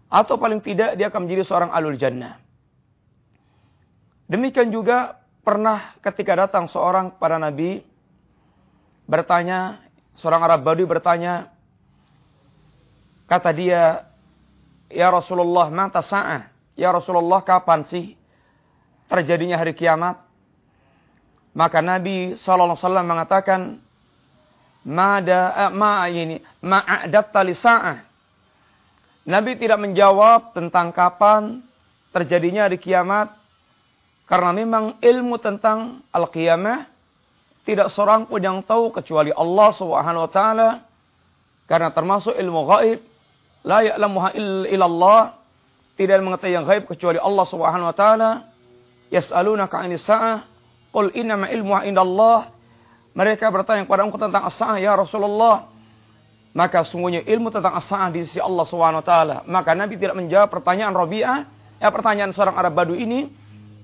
atau 0.07 0.39
paling 0.39 0.63
tidak 0.63 0.95
dia 0.95 1.11
akan 1.11 1.27
menjadi 1.27 1.43
seorang 1.51 1.75
alul 1.75 1.99
jannah. 1.99 2.39
Demikian 4.31 4.71
juga 4.71 5.19
pernah 5.43 5.99
ketika 5.99 6.47
datang 6.47 6.71
seorang 6.71 7.19
pada 7.19 7.41
Nabi 7.41 7.83
bertanya, 9.09 9.83
seorang 10.21 10.45
Arab 10.45 10.61
Badui 10.63 10.85
bertanya, 10.85 11.49
kata 13.27 13.51
dia, 13.57 14.05
Ya 14.93 15.09
Rasulullah, 15.09 15.69
mata 15.73 16.05
sa'ah? 16.05 16.49
Ya 16.77 16.93
Rasulullah, 16.93 17.41
kapan 17.41 17.89
sih 17.89 18.17
terjadinya 19.09 19.57
hari 19.57 19.73
kiamat? 19.73 20.28
Maka 21.59 21.83
Nabi 21.83 22.39
SAW 22.39 22.79
mengatakan, 23.03 23.83
Mada, 24.87 25.67
eh, 25.67 25.71
ma 25.75 26.07
ini, 26.07 26.39
ma'adatta 26.63 27.43
li 27.43 27.55
sa'ah. 27.59 27.99
Nabi 29.27 29.59
tidak 29.59 29.83
menjawab 29.83 30.55
tentang 30.55 30.95
kapan 30.95 31.61
terjadinya 32.15 32.71
hari 32.71 32.79
kiamat. 32.79 33.35
Karena 34.31 34.55
memang 34.55 34.97
ilmu 35.03 35.37
tentang 35.43 36.05
al-qiyamah 36.15 36.89
tidak 37.69 37.93
seorang 37.93 38.25
pun 38.25 38.41
yang 38.41 38.65
tahu 38.65 38.89
kecuali 38.89 39.29
Allah 39.29 39.69
Subhanahu 39.77 40.25
wa 40.25 40.33
taala. 40.33 40.69
Karena 41.69 41.93
termasuk 41.93 42.33
ilmu 42.33 42.65
gaib, 42.65 43.05
la 43.61 43.85
ya'lamuha 43.85 44.33
illallah. 44.73 45.37
Tidak 45.93 46.17
mengetahui 46.25 46.57
yang 46.57 46.65
gaib 46.65 46.89
kecuali 46.89 47.21
Allah 47.21 47.45
Subhanahu 47.45 47.93
wa 47.93 47.97
taala. 47.97 48.31
Yas'alunaka 49.13 49.85
'anis 49.85 50.01
sa'ah, 50.09 50.49
qul 50.93 51.13
innama 51.17 51.49
ilmuha 51.51 51.89
indallah. 51.89 52.53
Mereka 53.17 53.51
bertanya 53.51 53.83
kepada 53.83 54.07
engkau 54.07 54.21
tentang 54.21 54.47
as-sa'ah 54.47 54.79
ya 54.79 54.95
Rasulullah. 54.95 55.67
Maka 56.55 56.87
sungguhnya 56.87 57.27
ilmu 57.27 57.51
tentang 57.51 57.75
as-sa'ah 57.75 58.09
di 58.15 58.25
sisi 58.25 58.39
Allah 58.39 58.65
Subhanahu 58.67 59.03
taala. 59.03 59.43
Maka 59.47 59.75
Nabi 59.75 59.99
tidak 59.99 60.15
menjawab 60.15 60.49
pertanyaan 60.49 60.95
Rabi'ah, 60.95 61.39
ya 61.83 61.89
pertanyaan 61.91 62.31
seorang 62.31 62.55
Arab 62.55 62.79
Badu 62.79 62.95
ini 62.95 63.31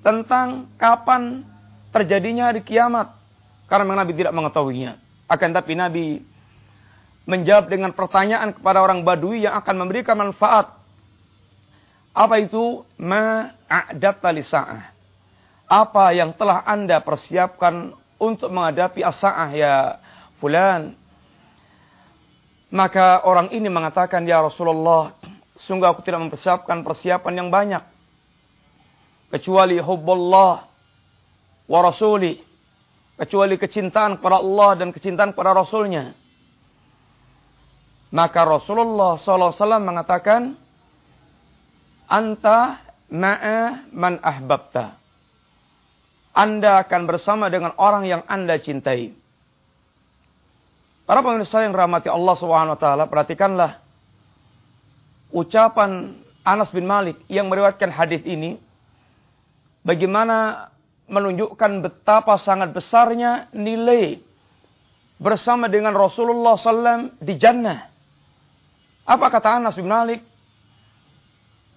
tentang 0.06 0.70
kapan 0.78 1.42
terjadinya 1.90 2.50
hari 2.54 2.62
kiamat. 2.62 3.10
Karena 3.66 3.96
Nabi 3.96 4.12
tidak 4.14 4.32
mengetahuinya. 4.36 5.00
Akan 5.26 5.50
tapi 5.50 5.72
Nabi 5.74 6.22
menjawab 7.24 7.72
dengan 7.72 7.90
pertanyaan 7.96 8.52
kepada 8.52 8.84
orang 8.84 9.02
Badui 9.02 9.48
yang 9.48 9.56
akan 9.56 9.74
memberikan 9.80 10.14
manfaat. 10.14 10.76
Apa 12.14 12.38
itu 12.38 12.86
ma'adatta 13.00 14.30
lisa'ah? 14.30 14.93
Apa 15.74 16.14
yang 16.14 16.38
telah 16.38 16.62
Anda 16.62 17.02
persiapkan 17.02 17.98
untuk 18.22 18.46
menghadapi 18.54 19.02
as-sa'ah 19.02 19.50
ya 19.50 19.98
fulan? 20.38 20.94
Maka 22.70 23.26
orang 23.26 23.50
ini 23.50 23.66
mengatakan, 23.66 24.22
Ya 24.22 24.38
Rasulullah, 24.38 25.18
sungguh 25.66 25.90
aku 25.90 26.06
tidak 26.06 26.22
mempersiapkan 26.30 26.86
persiapan 26.86 27.34
yang 27.42 27.48
banyak. 27.50 27.82
Kecuali 29.34 29.82
hubbullah 29.82 30.62
wa 31.66 31.78
rasuli. 31.82 32.38
Kecuali 33.18 33.58
kecintaan 33.58 34.22
kepada 34.22 34.42
Allah 34.42 34.70
dan 34.78 34.94
kecintaan 34.94 35.34
kepada 35.34 35.54
Rasulnya. 35.54 36.14
Maka 38.14 38.46
Rasulullah 38.46 39.18
SAW 39.18 39.54
mengatakan, 39.82 40.54
Anta 42.06 42.78
ma'a 43.10 43.90
man 43.90 44.22
ahbabta. 44.22 45.03
Anda 46.34 46.82
akan 46.82 47.06
bersama 47.06 47.46
dengan 47.46 47.78
orang 47.78 48.10
yang 48.10 48.22
Anda 48.26 48.58
cintai. 48.58 49.14
Para 51.06 51.22
pemirsa 51.22 51.62
yang 51.62 51.70
rahmati 51.70 52.10
Allah 52.10 52.34
Subhanahu 52.34 52.74
wa 52.74 52.80
taala, 52.80 53.04
perhatikanlah 53.06 53.78
ucapan 55.30 56.18
Anas 56.42 56.74
bin 56.74 56.84
Malik 56.84 57.22
yang 57.30 57.46
meriwayatkan 57.46 57.88
hadis 57.94 58.20
ini 58.26 58.58
bagaimana 59.86 60.68
menunjukkan 61.06 61.84
betapa 61.84 62.40
sangat 62.40 62.72
besarnya 62.72 63.52
nilai 63.52 64.18
bersama 65.20 65.68
dengan 65.68 65.92
Rasulullah 65.94 66.56
SAW 66.56 67.14
di 67.20 67.34
jannah. 67.38 67.92
Apa 69.04 69.28
kata 69.28 69.60
Anas 69.60 69.76
bin 69.76 69.86
Malik? 69.86 70.24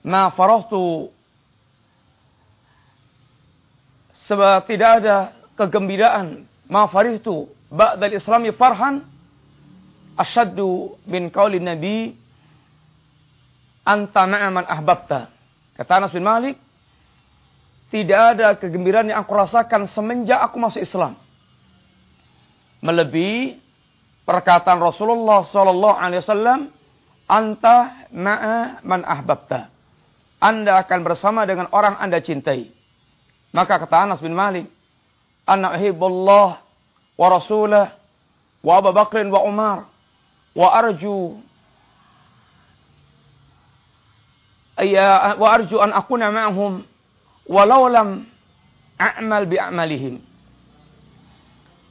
Ma 0.07 0.31
farahtu 0.31 1.11
sebab 4.27 4.67
tidak 4.67 5.01
ada 5.01 5.31
kegembiraan 5.55 6.43
ma 6.67 6.85
farihtu 6.91 7.47
ba'dal 7.71 8.13
islami 8.13 8.51
farhan 8.51 9.07
asyaddu 10.19 10.99
min 11.07 11.31
qauli 11.31 11.63
nabi 11.63 12.11
anta 13.87 14.27
ma'aman 14.27 14.67
ahbabta. 14.67 15.31
Kata 15.79 15.91
Anas 16.03 16.11
bin 16.11 16.27
Malik, 16.27 16.59
tidak 17.87 18.35
ada 18.35 18.59
kegembiraan 18.59 19.07
yang 19.07 19.23
aku 19.23 19.31
rasakan 19.31 19.87
semenjak 19.87 20.43
aku 20.43 20.59
masuk 20.59 20.83
Islam. 20.83 21.15
Melebihi 22.83 23.63
perkataan 24.27 24.83
Rasulullah 24.83 25.47
sallallahu 25.47 25.95
alaihi 25.95 26.19
wasallam, 26.19 26.59
"Anta 27.31 28.05
ma'a 28.11 28.83
man 28.83 29.07
ahbabta." 29.07 29.71
Anda 30.37 30.83
akan 30.83 30.99
bersama 31.01 31.47
dengan 31.47 31.71
orang 31.71 31.97
Anda 31.97 32.21
cintai. 32.21 32.76
Maka 33.57 33.81
kata 33.81 34.05
Anas 34.05 34.21
bin 34.21 34.37
Malik, 34.37 34.69
"Ana 35.49 35.73
uhibbullah 35.73 36.61
wa 37.17 37.27
rasulah 37.33 37.97
wa 38.61 38.71
Abu 38.77 38.93
Bakr 38.93 39.25
wa 39.33 39.41
Umar 39.41 39.77
wa 40.53 40.67
arju 40.77 41.41
wa 45.41 45.47
arju 45.57 45.81
an 45.81 45.89
akuna 45.89 46.29
ma'hum 46.29 46.85
walau 47.49 47.89
lam 47.89 48.29
a'mal 49.01 49.49
bi'amalihim. 49.49 50.21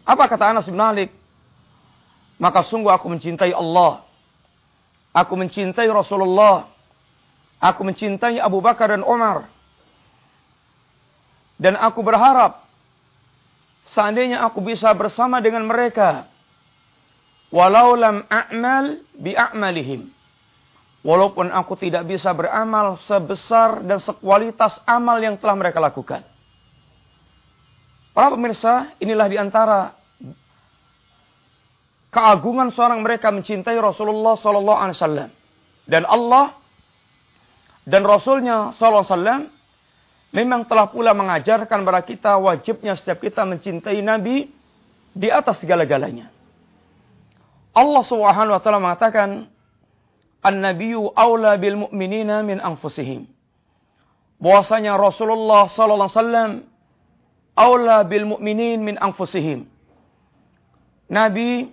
Apa 0.06 0.30
kata 0.30 0.54
Anas 0.54 0.70
bin 0.70 0.78
Malik? 0.78 1.10
Maka 2.38 2.62
sungguh 2.62 2.94
aku 2.94 3.10
mencintai 3.10 3.50
Allah. 3.50 4.06
Aku 5.10 5.34
mencintai 5.34 5.90
Rasulullah. 5.90 6.70
Aku 7.58 7.82
mencintai 7.82 8.38
Abu 8.38 8.62
Bakar 8.62 8.94
dan 8.94 9.02
Umar. 9.02 9.55
Dan 11.56 11.76
aku 11.76 12.04
berharap 12.04 12.64
seandainya 13.88 14.44
aku 14.44 14.60
bisa 14.60 14.92
bersama 14.92 15.40
dengan 15.40 15.64
mereka. 15.64 16.28
Walau 17.48 17.96
lam 17.96 18.24
a'mal 18.28 19.00
bi'amalihim. 19.16 20.12
Walaupun 21.06 21.54
aku 21.54 21.78
tidak 21.78 22.02
bisa 22.04 22.34
beramal 22.34 22.98
sebesar 23.06 23.80
dan 23.86 24.02
sekualitas 24.02 24.82
amal 24.84 25.16
yang 25.22 25.38
telah 25.38 25.54
mereka 25.54 25.78
lakukan. 25.78 26.26
Para 28.10 28.32
pemirsa, 28.32 28.90
inilah 28.98 29.28
di 29.30 29.38
antara 29.38 29.94
keagungan 32.10 32.72
seorang 32.72 33.04
mereka 33.04 33.28
mencintai 33.28 33.76
Rasulullah 33.76 34.40
Sallallahu 34.40 34.80
Alaihi 34.80 34.96
Wasallam 34.96 35.30
dan 35.84 36.02
Allah 36.08 36.56
dan 37.84 38.02
Rasulnya 38.02 38.72
Sallallahu 38.72 39.04
Alaihi 39.04 39.12
Wasallam 39.12 39.42
memang 40.34 40.66
telah 40.66 40.90
pula 40.90 41.14
mengajarkan 41.14 41.82
kepada 41.82 42.02
kita 42.02 42.32
wajibnya 42.38 42.94
setiap 42.98 43.22
kita 43.22 43.46
mencintai 43.46 44.00
Nabi 44.02 44.50
di 45.16 45.28
atas 45.32 45.62
segala-galanya. 45.62 46.28
Allah 47.76 48.02
Subhanahu 48.08 48.56
wa 48.56 48.62
taala 48.62 48.80
mengatakan 48.80 49.48
an-nabiyyu 50.40 51.12
aula 51.12 51.56
bil 51.60 51.88
mu'minina 51.88 52.40
min 52.40 52.56
anfusihim. 52.60 53.28
Bahwasanya 54.36 54.96
Rasulullah 55.00 55.68
sallallahu 55.68 56.08
alaihi 56.08 56.20
wasallam 56.20 56.52
aula 57.56 58.04
bil 58.04 58.36
mu'minin 58.36 58.80
min 58.84 58.96
anfusihim. 59.00 59.64
Nabi 61.08 61.72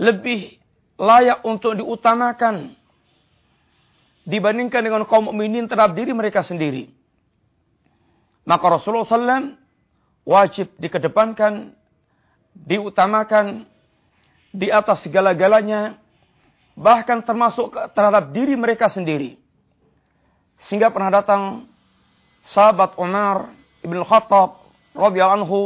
lebih 0.00 0.56
layak 0.96 1.44
untuk 1.44 1.76
diutamakan 1.76 2.74
dibandingkan 4.22 4.82
dengan 4.82 5.02
kaum 5.06 5.30
mukminin 5.30 5.66
terhadap 5.66 5.98
diri 5.98 6.14
mereka 6.14 6.46
sendiri. 6.46 6.90
Maka 8.42 8.78
Rasulullah 8.78 9.06
SAW 9.06 9.54
wajib 10.26 10.70
dikedepankan, 10.78 11.74
diutamakan 12.54 13.66
di 14.52 14.68
atas 14.68 15.06
segala-galanya 15.06 15.98
bahkan 16.76 17.20
termasuk 17.22 17.72
terhadap 17.92 18.30
diri 18.30 18.54
mereka 18.54 18.88
sendiri. 18.88 19.38
Sehingga 20.68 20.94
pernah 20.94 21.10
datang 21.10 21.66
sahabat 22.46 22.94
Umar 22.98 23.50
ibn 23.82 23.98
Khattab 24.06 24.62
radhiyallahu 24.94 25.38
anhu 25.42 25.60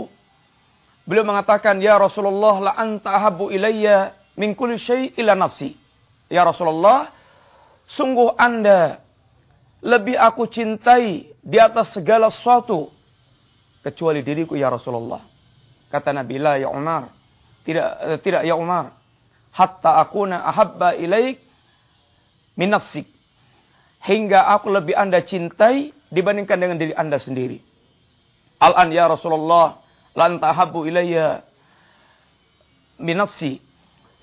beliau 1.04 1.24
mengatakan 1.24 1.78
ya 1.80 2.00
Rasulullah 2.00 2.72
la 2.72 2.72
anta 2.76 3.12
ahabbu 3.12 3.52
ilayya 3.52 4.16
min 4.36 4.56
kulli 4.56 4.80
syai' 4.80 5.12
illa 5.16 5.36
nafsi. 5.36 5.76
Ya 6.26 6.42
Rasulullah, 6.42 7.15
sungguh 7.86 8.34
Anda 8.34 9.00
lebih 9.82 10.18
aku 10.18 10.50
cintai 10.50 11.30
di 11.38 11.58
atas 11.62 11.94
segala 11.94 12.26
sesuatu 12.32 12.90
kecuali 13.86 14.26
diriku 14.26 14.58
ya 14.58 14.66
Rasulullah. 14.66 15.22
Kata 15.86 16.10
Nabi 16.10 16.42
la 16.42 16.58
ya 16.58 16.66
Umar, 16.66 17.14
tidak 17.62 18.18
tidak 18.26 18.42
ya 18.42 18.58
Umar, 18.58 18.98
hatta 19.54 20.02
akuna 20.02 20.42
ahabba 20.42 20.98
ilaik 20.98 21.38
min 22.58 22.74
nafsik. 22.74 23.06
Hingga 24.02 24.50
aku 24.54 24.70
lebih 24.70 24.94
anda 24.94 25.22
cintai 25.22 25.94
dibandingkan 26.10 26.58
dengan 26.58 26.78
diri 26.78 26.94
anda 26.94 27.18
sendiri. 27.18 27.62
Al-an 28.58 28.90
ya 28.90 29.06
Rasulullah, 29.06 29.82
lan 30.14 30.42
tahabbu 30.42 30.86
ilayya 30.86 31.42
min 32.98 33.18
nafsi. 33.18 33.62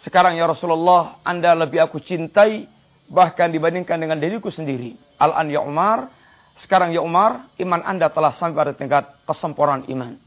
Sekarang 0.04 0.36
ya 0.36 0.44
Rasulullah, 0.48 1.24
anda 1.24 1.56
lebih 1.56 1.80
aku 1.80 2.04
cintai 2.04 2.68
bahkan 3.12 3.52
dibandingkan 3.52 4.00
dengan 4.00 4.20
diriku 4.20 4.52
sendiri. 4.54 4.96
Al-an 5.20 5.50
ya 5.52 5.64
Umar, 5.64 6.12
sekarang 6.60 6.94
ya 6.94 7.02
Umar, 7.02 7.50
iman 7.58 7.82
anda 7.82 8.08
telah 8.14 8.32
sampai 8.36 8.58
pada 8.58 8.74
tingkat 8.78 9.04
kesempurnaan 9.26 9.90
iman. 9.90 10.20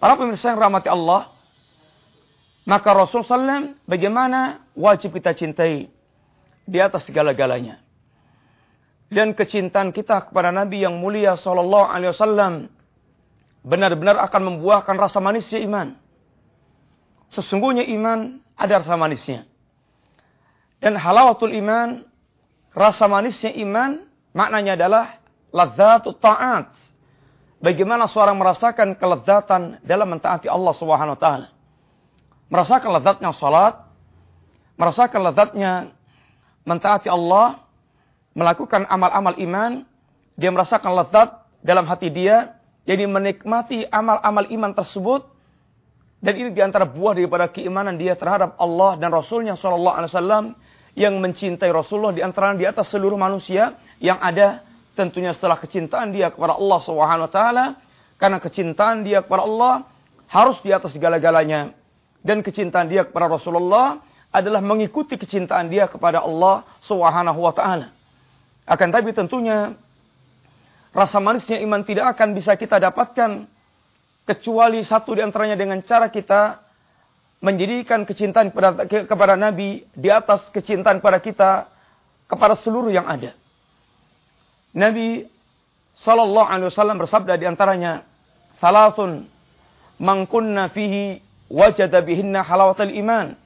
Para 0.00 0.18
pemirsa 0.18 0.50
yang 0.50 0.58
rahmati 0.58 0.90
Allah, 0.90 1.30
maka 2.66 2.90
Rasul 2.94 3.26
SAW 3.26 3.78
bagaimana 3.86 4.62
wajib 4.74 5.14
kita 5.14 5.34
cintai 5.34 5.90
di 6.66 6.78
atas 6.78 7.06
segala-galanya. 7.06 7.82
Dan 9.12 9.36
kecintaan 9.36 9.92
kita 9.92 10.32
kepada 10.32 10.48
Nabi 10.48 10.88
yang 10.88 10.96
mulia 10.96 11.36
Sallallahu 11.36 11.84
Alaihi 11.84 12.16
Wasallam 12.16 12.52
benar-benar 13.60 14.16
akan 14.24 14.56
membuahkan 14.56 14.96
rasa 14.96 15.20
manisnya 15.20 15.60
iman. 15.68 15.92
Sesungguhnya 17.28 17.84
iman 17.92 18.40
ada 18.56 18.80
rasa 18.80 18.96
manisnya. 18.96 19.44
Dan 20.82 20.98
halawatul 20.98 21.54
iman, 21.62 22.02
rasa 22.74 23.06
manisnya 23.06 23.54
iman, 23.62 24.02
maknanya 24.34 24.74
adalah 24.74 25.22
ladzatut 25.54 26.18
ta'at. 26.18 26.74
Bagaimana 27.62 28.10
seorang 28.10 28.34
merasakan 28.34 28.98
kelezatan 28.98 29.78
dalam 29.86 30.10
mentaati 30.10 30.50
Allah 30.50 30.74
Subhanahu 30.74 31.14
wa 31.14 31.20
taala 31.22 31.48
merasakan 32.52 33.00
lezatnya 33.00 33.32
salat, 33.32 33.80
merasakan 34.76 35.20
lezatnya 35.24 35.72
mentaati 36.68 37.08
Allah, 37.08 37.64
melakukan 38.36 38.84
amal-amal 38.92 39.40
iman, 39.40 39.88
dia 40.36 40.52
merasakan 40.52 40.92
lezat 41.00 41.32
dalam 41.64 41.88
hati 41.88 42.12
dia, 42.12 42.52
jadi 42.84 43.08
menikmati 43.08 43.88
amal-amal 43.88 44.44
iman 44.52 44.76
tersebut 44.76 45.32
Dan 46.22 46.38
ini 46.38 46.54
di 46.54 46.62
antara 46.62 46.86
buah 46.86 47.18
daripada 47.18 47.50
keimanan 47.50 47.98
dia 47.98 48.14
terhadap 48.14 48.54
Allah 48.54 48.94
dan 48.94 49.10
Rasulnya 49.10 49.58
Sallallahu 49.58 49.96
Alaihi 49.98 50.10
Wasallam 50.14 50.44
yang 50.92 51.16
mencintai 51.20 51.72
Rasulullah 51.72 52.12
di 52.12 52.20
antara 52.20 52.52
di 52.52 52.68
atas 52.68 52.92
seluruh 52.92 53.16
manusia 53.16 53.76
yang 53.96 54.20
ada 54.20 54.60
tentunya 54.92 55.32
setelah 55.32 55.56
kecintaan 55.56 56.12
dia 56.12 56.28
kepada 56.28 56.56
Allah 56.56 56.80
Subhanahu 56.84 57.26
wa 57.28 57.32
taala 57.32 57.66
karena 58.20 58.38
kecintaan 58.38 59.00
dia 59.02 59.24
kepada 59.24 59.42
Allah 59.48 59.74
harus 60.28 60.60
di 60.60 60.68
atas 60.68 60.92
segala-galanya 60.92 61.72
dan 62.20 62.44
kecintaan 62.44 62.86
dia 62.92 63.08
kepada 63.08 63.28
Rasulullah 63.28 64.04
adalah 64.32 64.64
mengikuti 64.64 65.16
kecintaan 65.16 65.68
dia 65.68 65.88
kepada 65.88 66.24
Allah 66.24 66.64
Subhanahu 66.84 67.40
wa 67.40 67.52
taala. 67.52 67.92
Akan 68.64 68.94
tapi 68.94 69.12
tentunya 69.12 69.74
rasa 70.92 71.18
manisnya 71.18 71.60
iman 71.64 71.82
tidak 71.82 72.16
akan 72.16 72.36
bisa 72.36 72.54
kita 72.54 72.78
dapatkan 72.78 73.48
kecuali 74.22 74.80
satu 74.86 75.18
di 75.18 75.20
antaranya 75.24 75.58
dengan 75.58 75.82
cara 75.82 76.06
kita 76.08 76.61
menjadikan 77.42 78.06
kecintaan 78.06 78.54
kepada, 78.54 78.86
kepada 78.86 79.34
Nabi 79.34 79.82
di 79.92 80.08
atas 80.08 80.46
kecintaan 80.54 81.02
kepada 81.02 81.18
kita 81.18 81.50
kepada 82.30 82.54
seluruh 82.62 82.88
yang 82.88 83.04
ada. 83.04 83.34
Nabi 84.72 85.26
Sallallahu 85.92 86.48
Alaihi 86.48 86.72
Wasallam 86.72 86.96
bersabda 86.96 87.36
di 87.36 87.44
antaranya, 87.44 88.08
Salasun 88.56 89.28
mangkunna 90.00 90.72
fihi 90.72 91.20
wajada 91.52 92.00
bihinna 92.00 92.40
halawatul 92.40 92.94
iman. 93.04 93.36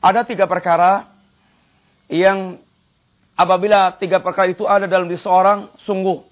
Ada 0.00 0.26
tiga 0.26 0.48
perkara 0.48 1.06
yang 2.10 2.58
apabila 3.38 3.94
tiga 4.00 4.18
perkara 4.18 4.50
itu 4.50 4.66
ada 4.66 4.90
dalam 4.90 5.06
diri 5.06 5.20
seorang, 5.20 5.70
sungguh 5.86 6.24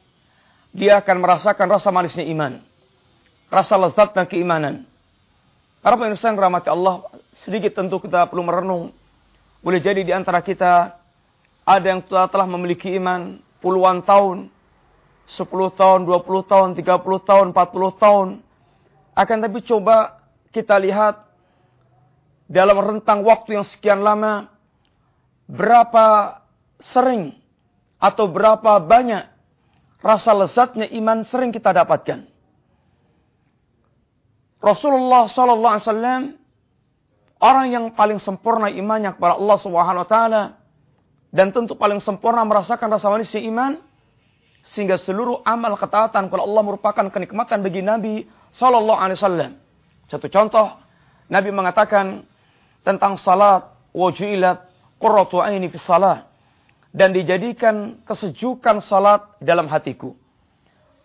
dia 0.74 0.98
akan 0.98 1.16
merasakan 1.20 1.68
rasa 1.68 1.92
manisnya 1.92 2.26
iman 2.32 2.64
rasa 3.48 3.74
lezatnya 3.76 4.24
keimanan. 4.28 4.84
Para 5.78 5.94
pemirsa 5.94 6.26
yang 6.26 6.38
rahmati 6.42 6.66
Allah, 6.66 7.06
sedikit 7.46 7.70
tentu 7.78 8.02
kita 8.02 8.26
perlu 8.26 8.42
merenung. 8.42 8.90
Boleh 9.62 9.78
jadi 9.78 10.02
di 10.02 10.10
antara 10.10 10.42
kita 10.42 10.98
ada 11.62 11.86
yang 11.86 12.02
telah 12.02 12.48
memiliki 12.50 12.98
iman 12.98 13.38
puluhan 13.62 14.02
tahun, 14.02 14.50
10 15.28 15.46
tahun, 15.78 16.00
20 16.02 16.50
tahun, 16.50 16.68
30 16.74 16.82
tahun, 17.22 17.46
40 17.54 18.02
tahun. 18.02 18.28
Akan 19.14 19.38
tapi 19.38 19.58
coba 19.62 20.18
kita 20.50 20.74
lihat 20.82 21.22
dalam 22.50 22.80
rentang 22.80 23.22
waktu 23.22 23.60
yang 23.60 23.66
sekian 23.68 24.02
lama, 24.02 24.50
berapa 25.46 26.38
sering 26.82 27.38
atau 28.02 28.26
berapa 28.26 28.82
banyak 28.82 29.30
rasa 30.02 30.34
lezatnya 30.34 30.90
iman 30.90 31.22
sering 31.22 31.54
kita 31.54 31.70
dapatkan. 31.70 32.37
Rasulullah 34.58 35.30
sallallahu 35.30 35.74
alaihi 35.74 35.86
wasallam 35.86 36.22
orang 37.38 37.66
yang 37.70 37.84
paling 37.94 38.18
sempurna 38.18 38.66
imannya 38.70 39.14
kepada 39.14 39.38
Allah 39.38 39.58
Subhanahu 39.62 40.02
wa 40.02 40.08
taala 40.10 40.42
dan 41.30 41.54
tentu 41.54 41.78
paling 41.78 42.02
sempurna 42.02 42.42
merasakan 42.42 42.90
rasa 42.90 43.06
manis 43.06 43.30
iman 43.38 43.78
sehingga 44.66 44.98
seluruh 44.98 45.40
amal 45.46 45.78
ketaatan 45.78 46.26
kepada 46.26 46.42
Allah 46.42 46.62
merupakan 46.66 47.06
kenikmatan 47.08 47.62
bagi 47.62 47.80
Nabi 47.80 48.14
sallallahu 48.58 48.98
alaihi 48.98 49.18
wasallam. 49.22 49.50
Satu 50.10 50.26
contoh, 50.26 50.74
Nabi 51.30 51.54
mengatakan 51.54 52.26
tentang 52.82 53.20
salat 53.20 53.68
wajilat 53.94 54.66
qurratu 54.98 55.38
aini 55.38 55.70
fi 55.70 55.78
dan 56.90 57.12
dijadikan 57.12 58.00
kesejukan 58.02 58.82
salat 58.82 59.22
dalam 59.38 59.68
hatiku. 59.68 60.16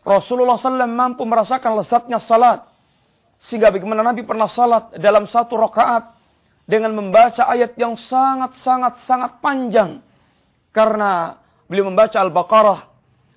Rasulullah 0.03 0.59
SAW 0.59 0.83
mampu 0.87 1.23
merasakan 1.23 1.79
lezatnya 1.79 2.19
salat 2.19 2.72
sehingga 3.43 3.75
bagaimana 3.75 4.08
Nabi 4.08 4.23
pernah 4.23 4.47
salat 4.47 4.95
dalam 4.95 5.27
satu 5.27 5.60
rakaat 5.60 6.15
dengan 6.63 6.95
membaca 6.95 7.43
ayat 7.43 7.75
yang 7.75 7.99
sangat-sangat-sangat 7.99 9.43
panjang. 9.43 9.99
Karena 10.71 11.36
beliau 11.67 11.91
membaca 11.91 12.15
Al-Baqarah 12.23 12.88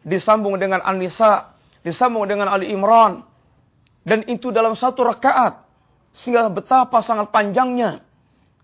disambung 0.07 0.55
dengan 0.63 0.79
An-Nisa, 0.79 1.51
disambung 1.83 2.31
dengan 2.31 2.47
Ali 2.47 2.71
Imran. 2.71 3.27
Dan 4.07 4.23
itu 4.31 4.55
dalam 4.55 4.79
satu 4.79 5.03
rakaat. 5.03 5.67
Sehingga 6.17 6.47
betapa 6.49 7.03
sangat 7.03 7.35
panjangnya. 7.35 8.01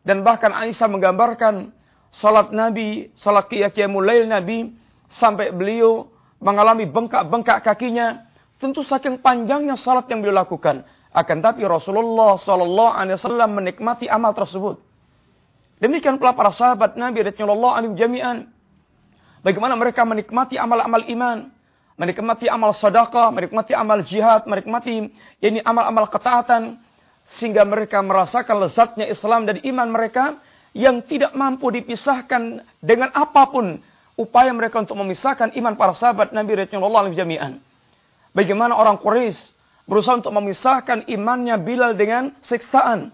Dan 0.06 0.22
bahkan 0.22 0.54
Aisyah 0.54 0.88
menggambarkan 0.88 1.74
salat 2.14 2.54
Nabi, 2.54 3.10
salat 3.18 3.50
qiyamul 3.50 4.06
lail 4.06 4.30
Nabi 4.30 4.72
sampai 5.18 5.50
beliau 5.50 6.06
mengalami 6.38 6.86
bengkak-bengkak 6.86 7.66
kakinya. 7.66 8.30
Tentu 8.62 8.86
saking 8.86 9.18
panjangnya 9.18 9.74
salat 9.74 10.06
yang 10.06 10.22
beliau 10.22 10.38
lakukan. 10.38 10.86
Akan 11.12 11.44
tapi 11.44 11.60
Rasulullah 11.68 12.40
Shallallahu 12.40 12.92
Alaihi 12.96 13.20
Wasallam 13.20 13.50
menikmati 13.52 14.08
amal 14.08 14.32
tersebut. 14.32 14.80
Demikian 15.76 16.16
pula 16.16 16.32
para 16.32 16.56
sahabat 16.56 16.96
Nabi 16.96 17.20
Rasulullah 17.20 17.76
Alaihi 17.76 17.98
jami'an. 18.00 18.48
Bagaimana 19.44 19.76
mereka 19.76 20.06
menikmati 20.06 20.56
amal-amal 20.56 21.04
iman, 21.10 21.50
menikmati 22.00 22.46
amal 22.48 22.72
sedekah, 22.72 23.28
menikmati 23.34 23.76
amal 23.76 24.00
jihad, 24.06 24.46
menikmati 24.48 25.10
ini 25.42 25.60
amal-amal 25.60 26.08
ketaatan 26.08 26.78
sehingga 27.36 27.66
mereka 27.66 28.00
merasakan 28.00 28.62
lezatnya 28.62 29.10
Islam 29.10 29.44
dan 29.44 29.60
iman 29.62 29.88
mereka 29.90 30.38
yang 30.72 31.04
tidak 31.04 31.36
mampu 31.36 31.68
dipisahkan 31.68 32.64
dengan 32.80 33.12
apa 33.12 33.52
pun 33.52 33.76
upaya 34.16 34.48
mereka 34.54 34.80
untuk 34.80 34.96
memisahkan 34.96 35.52
iman 35.58 35.74
para 35.76 35.92
sahabat 35.92 36.32
Nabi 36.32 36.56
Rasulullah 36.56 37.04
Alaihi 37.04 37.20
jami'an. 37.20 37.60
Bagaimana 38.32 38.78
orang 38.78 38.96
Quraisy 38.96 39.36
berusaha 39.86 40.18
untuk 40.22 40.34
memisahkan 40.34 41.10
imannya 41.10 41.56
Bilal 41.62 41.92
dengan 41.98 42.32
siksaan. 42.46 43.10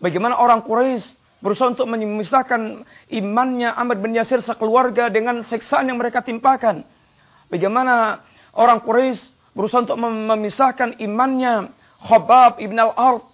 Bagaimana 0.00 0.40
orang 0.40 0.64
Quraisy 0.64 1.16
berusaha 1.40 1.72
untuk 1.72 1.88
memisahkan 1.88 2.84
imannya 3.12 3.72
Ahmad 3.72 4.00
bin 4.00 4.16
Yasir 4.16 4.44
sekeluarga 4.44 5.08
dengan 5.08 5.44
siksaan 5.44 5.88
yang 5.88 6.00
mereka 6.00 6.20
timpakan. 6.24 6.84
Bagaimana 7.48 8.24
orang 8.56 8.80
Quraisy 8.84 9.20
berusaha 9.54 9.84
untuk 9.84 9.98
memisahkan 10.00 10.98
imannya 11.02 11.72
Khabab 12.00 12.64
ibn 12.64 12.80
al-Ard 12.80 13.28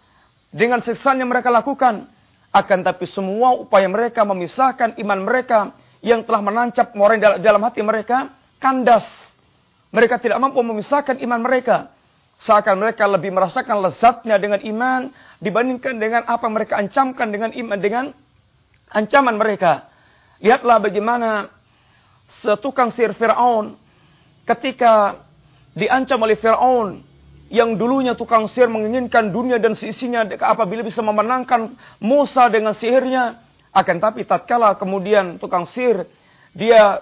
dengan 0.51 0.83
siksaan 0.83 1.23
yang 1.23 1.31
mereka 1.31 1.55
lakukan. 1.55 2.11
Akan 2.51 2.81
tapi 2.81 3.05
semua 3.07 3.53
upaya 3.53 3.87
mereka 3.87 4.25
memisahkan 4.25 4.97
iman 4.97 5.21
mereka 5.23 5.77
yang 6.01 6.25
telah 6.25 6.41
menancap 6.41 6.91
orang 6.97 7.21
dalam 7.39 7.63
hati 7.63 7.85
mereka 7.85 8.33
kandas. 8.59 9.05
Mereka 9.93 10.19
tidak 10.19 10.41
mampu 10.41 10.61
memisahkan 10.65 11.21
iman 11.21 11.41
mereka. 11.41 11.93
Seakan 12.37 12.77
mereka 12.77 13.09
lebih 13.09 13.33
merasakan 13.33 13.81
lezatnya 13.81 14.37
dengan 14.37 14.61
iman 14.61 15.09
dibandingkan 15.41 15.97
dengan 15.97 16.23
apa 16.29 16.45
mereka 16.53 16.77
ancamkan 16.77 17.33
dengan 17.33 17.51
iman 17.57 17.79
dengan 17.81 18.05
ancaman 18.93 19.41
mereka. 19.41 19.89
Lihatlah 20.45 20.77
bagaimana 20.77 21.49
setukang 22.45 22.93
sihir 22.93 23.17
Fir'aun 23.17 23.79
ketika 24.45 25.25
diancam 25.73 26.21
oleh 26.21 26.37
Fir'aun 26.37 27.01
yang 27.49 27.79
dulunya 27.79 28.19
tukang 28.19 28.51
sihir 28.51 28.67
menginginkan 28.67 29.31
dunia 29.31 29.57
dan 29.57 29.79
seisinya 29.79 30.27
apabila 30.27 30.83
bisa 30.83 31.01
memenangkan 31.01 31.73
Musa 32.03 32.51
dengan 32.51 32.75
sihirnya 32.75 33.39
akan 33.71 33.97
tapi 34.03 34.27
tatkala 34.27 34.75
kemudian 34.75 35.39
tukang 35.39 35.65
sihir 35.65 36.05
dia 36.53 37.01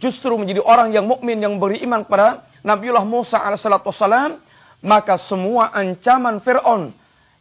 justru 0.00 0.32
menjadi 0.34 0.64
orang 0.64 0.90
yang 0.90 1.04
mukmin 1.04 1.36
yang 1.38 1.60
beriman 1.60 2.02
kepada 2.02 2.48
Nabiullah 2.64 3.04
Musa 3.04 3.36
alaihissalam 3.38 4.40
maka 4.84 5.16
semua 5.28 5.72
ancaman 5.72 6.40
Fir'aun 6.42 6.92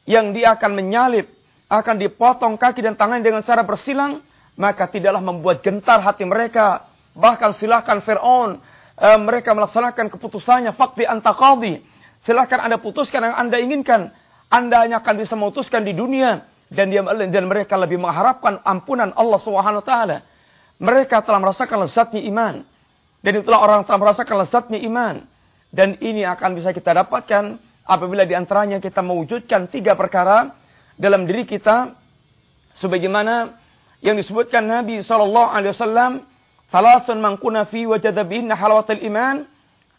yang 0.05 0.31
dia 0.31 0.53
akan 0.53 0.71
menyalip, 0.77 1.27
akan 1.65 1.95
dipotong 1.97 2.55
kaki 2.55 2.85
dan 2.85 2.93
tangan 2.93 3.19
dengan 3.19 3.41
cara 3.41 3.65
bersilang, 3.65 4.21
maka 4.55 4.87
tidaklah 4.87 5.19
membuat 5.19 5.59
gentar 5.65 5.99
hati 5.99 6.23
mereka. 6.23 6.87
Bahkan 7.15 7.57
silahkan 7.57 7.99
Fir'aun, 8.05 8.61
e, 8.95 9.07
mereka 9.19 9.51
melaksanakan 9.51 10.07
keputusannya, 10.13 10.71
fakti 10.77 11.03
antakadi. 11.03 11.83
Silahkan 12.23 12.63
Anda 12.63 12.77
putuskan 12.79 13.21
yang 13.21 13.35
Anda 13.35 13.57
inginkan. 13.61 14.13
Anda 14.49 14.85
hanya 14.87 15.01
akan 15.03 15.15
bisa 15.19 15.33
memutuskan 15.35 15.83
di 15.83 15.93
dunia. 15.93 16.47
Dan, 16.65 16.89
dia, 16.89 17.05
dan 17.05 17.45
mereka 17.45 17.77
lebih 17.77 18.01
mengharapkan 18.01 18.57
ampunan 18.65 19.13
Allah 19.13 19.37
SWT. 19.37 19.93
Mereka 20.81 21.21
telah 21.21 21.39
merasakan 21.39 21.85
lezatnya 21.85 22.25
iman. 22.25 22.65
Dan 23.21 23.41
itulah 23.41 23.61
orang 23.61 23.85
telah 23.85 24.01
merasakan 24.01 24.35
lezatnya 24.41 24.79
iman. 24.85 25.23
Dan 25.75 25.99
ini 25.99 26.23
akan 26.23 26.55
bisa 26.55 26.71
kita 26.71 26.95
dapatkan 26.95 27.59
apabila 27.83 28.23
di 28.23 28.31
antaranya 28.31 28.79
kita 28.79 29.03
mewujudkan 29.03 29.67
tiga 29.67 29.91
perkara 29.99 30.55
dalam 30.95 31.27
diri 31.27 31.43
kita. 31.43 31.91
Sebagaimana 32.79 33.59
yang 33.99 34.15
disebutkan 34.15 34.63
Nabi. 34.63 35.03
Thalathun 36.65 37.19
man 37.19 37.35
kuna 37.35 37.67
fi 37.67 37.83
wajada 37.83 38.23
bihinna 38.23 38.55
halawatul 38.55 39.03
iman. 39.03 39.43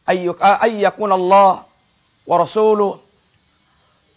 Ayyakun 0.09 1.11
Allah 1.13 1.69
wa 2.25 2.37
rasuluh. 2.41 3.05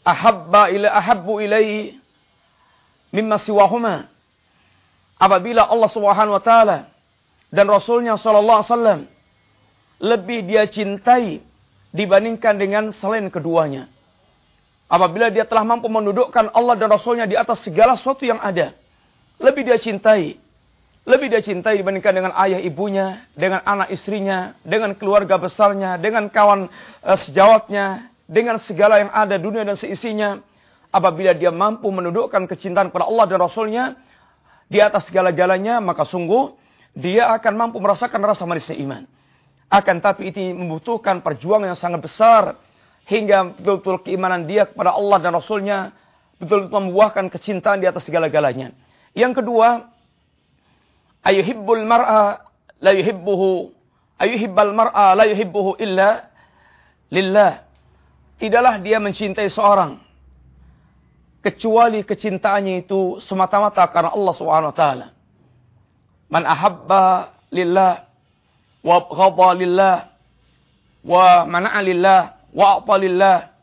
Ahabba 0.07 0.71
ila 0.71 0.95
ahabbu 0.95 1.43
ilaihi 1.43 1.99
mimma 3.11 3.35
siwahuma. 3.43 4.07
Apabila 5.19 5.67
Allah 5.67 5.91
Subhanahu 5.91 6.39
wa 6.39 6.43
taala 6.43 6.87
dan 7.51 7.67
Rasulnya 7.67 8.15
sallallahu 8.15 8.59
alaihi 8.63 8.71
wasallam 8.71 8.99
lebih 9.99 10.39
dia 10.47 10.63
cintai 10.71 11.43
dibandingkan 11.89 12.55
dengan 12.57 12.83
selain 12.93 13.27
keduanya. 13.33 13.89
Apabila 14.89 15.29
dia 15.29 15.45
telah 15.45 15.61
mampu 15.61 15.85
mendudukkan 15.85 16.49
Allah 16.49 16.73
dan 16.73 16.89
Rasulnya 16.89 17.29
di 17.29 17.37
atas 17.37 17.61
segala 17.61 17.93
sesuatu 17.93 18.25
yang 18.25 18.41
ada. 18.41 18.73
Lebih 19.37 19.61
dia 19.61 19.77
cintai. 19.77 20.41
Lebih 21.05 21.29
dia 21.29 21.41
cintai 21.45 21.77
dibandingkan 21.77 22.13
dengan 22.13 22.33
ayah 22.41 22.57
ibunya, 22.57 23.25
dengan 23.37 23.61
anak 23.65 23.93
istrinya, 23.93 24.57
dengan 24.65 24.97
keluarga 24.97 25.37
besarnya, 25.37 25.97
dengan 26.01 26.25
kawan 26.29 26.69
uh, 27.05 27.17
sejawatnya, 27.21 28.09
dengan 28.25 28.57
segala 28.61 29.01
yang 29.01 29.09
ada 29.13 29.37
dunia 29.37 29.61
dan 29.65 29.77
seisinya. 29.77 30.41
Apabila 30.89 31.37
dia 31.37 31.53
mampu 31.53 31.85
menundukkan 31.93 32.49
kecintaan 32.49 32.89
kepada 32.89 33.05
Allah 33.05 33.25
dan 33.29 33.37
Rasulnya 33.45 33.85
di 34.65 34.81
atas 34.81 35.05
segala-galanya, 35.05 35.77
maka 35.77 36.01
sungguh 36.01 36.57
dia 36.97 37.29
akan 37.29 37.53
mampu 37.53 37.77
merasakan 37.77 38.21
rasa 38.25 38.41
manisnya 38.49 38.77
iman. 38.81 39.05
Akan 39.69 40.01
tapi 40.01 40.33
ini 40.33 40.49
membutuhkan 40.49 41.21
perjuangan 41.21 41.77
yang 41.77 41.79
sangat 41.79 42.01
besar 42.01 42.57
hingga 43.05 43.53
betul-betul 43.53 44.01
keimanan 44.01 44.49
dia 44.49 44.65
kepada 44.65 44.97
Allah 44.97 45.17
dan 45.21 45.37
Rasulnya 45.37 45.93
betul-betul 46.41 46.73
membuahkan 46.73 47.29
kecintaan 47.29 47.77
di 47.77 47.85
atas 47.85 48.01
segala-galanya. 48.09 48.73
Yang 49.13 49.45
kedua, 49.45 49.93
ayuhibbul 51.21 51.85
mar'a 51.85 52.41
la 52.81 52.91
yuhibbuhu 52.97 53.69
ayuhibbal 54.17 54.73
mar'a 54.73 55.13
la 55.13 55.25
yuhibbuhu 55.29 55.77
illa 55.77 56.33
lillah. 57.13 57.69
Tidaklah 58.41 58.81
dia 58.81 58.97
mencintai 58.97 59.53
seorang 59.53 60.01
kecuali 61.45 62.01
kecintaannya 62.01 62.87
itu 62.87 63.21
semata-mata 63.21 63.85
karena 63.91 64.11
Allah 64.15 64.33
taala. 64.73 65.07
Man 66.29 66.43
ahabba 66.47 67.35
lillah 67.51 68.08
lillah. 68.83 70.11
Wa 71.03 71.43
mana'a 71.47 71.79
lillah. 71.83 72.21
Wa 72.49 72.81
a'talillah 72.81 73.59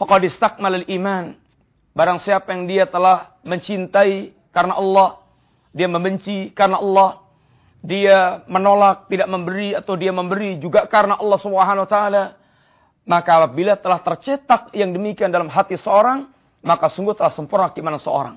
faqad 0.00 0.24
istakmal 0.24 0.80
iman 0.88 1.36
barang 1.92 2.24
siapa 2.24 2.56
yang 2.56 2.64
dia 2.64 2.88
telah 2.88 3.36
mencintai 3.44 4.32
karena 4.48 4.80
Allah 4.80 5.20
dia 5.76 5.84
membenci 5.92 6.56
karena 6.56 6.80
Allah 6.80 7.20
dia 7.84 8.40
menolak 8.48 9.12
tidak 9.12 9.28
memberi 9.28 9.76
atau 9.76 9.92
dia 10.00 10.08
memberi 10.08 10.56
juga 10.56 10.88
karena 10.88 11.20
Allah 11.20 11.38
Subhanahu 11.40 11.84
wa 11.84 11.90
taala 11.90 12.24
maka 13.04 13.44
apabila 13.44 13.76
telah 13.76 14.00
tercetak 14.00 14.72
yang 14.72 14.96
demikian 14.96 15.28
dalam 15.28 15.52
hati 15.52 15.76
seorang 15.76 16.32
maka 16.64 16.88
sungguh 16.92 17.16
telah 17.16 17.32
sempurna 17.32 17.72
keimanan 17.72 18.00
seorang. 18.00 18.36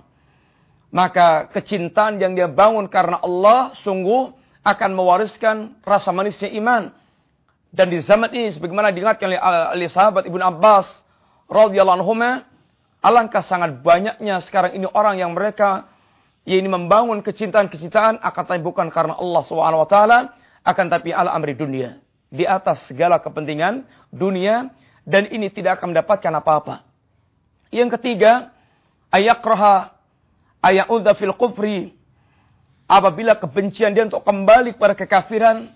Maka 0.94 1.52
kecintaan 1.52 2.22
yang 2.22 2.38
dia 2.38 2.48
bangun 2.48 2.88
karena 2.88 3.20
Allah 3.20 3.76
sungguh 3.84 4.32
akan 4.64 4.92
mewariskan 4.96 5.78
rasa 5.84 6.16
manisnya 6.16 6.50
iman 6.56 6.92
dan 7.74 7.90
di 7.90 7.98
zaman 8.06 8.30
ini 8.30 8.54
sebagaimana 8.54 8.94
diingatkan 8.94 9.34
oleh, 9.34 9.42
oleh 9.74 9.90
sahabat 9.90 10.30
Ibnu 10.30 10.46
Abbas 10.46 10.86
radhiyallahu 11.50 12.06
anhu, 12.06 12.14
alangkah 13.02 13.42
sangat 13.42 13.82
banyaknya 13.82 14.46
sekarang 14.46 14.78
ini 14.78 14.86
orang 14.94 15.18
yang 15.18 15.34
mereka 15.34 15.90
ya 16.46 16.62
ini 16.62 16.70
membangun 16.70 17.26
kecintaan-kecintaan 17.26 18.22
akan 18.22 18.44
tapi 18.46 18.62
bukan 18.62 18.94
karena 18.94 19.18
Allah 19.18 19.44
taala, 19.90 20.20
akan 20.62 20.86
tapi 20.86 21.10
ala 21.10 21.34
amri 21.34 21.58
dunia. 21.58 21.98
Di 22.30 22.46
atas 22.46 22.86
segala 22.86 23.18
kepentingan 23.18 23.90
dunia 24.14 24.70
dan 25.02 25.26
ini 25.34 25.50
tidak 25.50 25.82
akan 25.82 25.98
mendapatkan 25.98 26.30
apa-apa. 26.30 26.86
Yang 27.74 27.98
ketiga, 27.98 28.54
ayakraha 29.10 29.98
ayauda 30.62 31.18
fil 31.18 31.34
kufri 31.34 31.98
apabila 32.94 33.34
kebencian 33.34 33.98
dia 33.98 34.06
untuk 34.06 34.22
kembali 34.22 34.78
kepada 34.78 34.94
kekafiran 34.94 35.74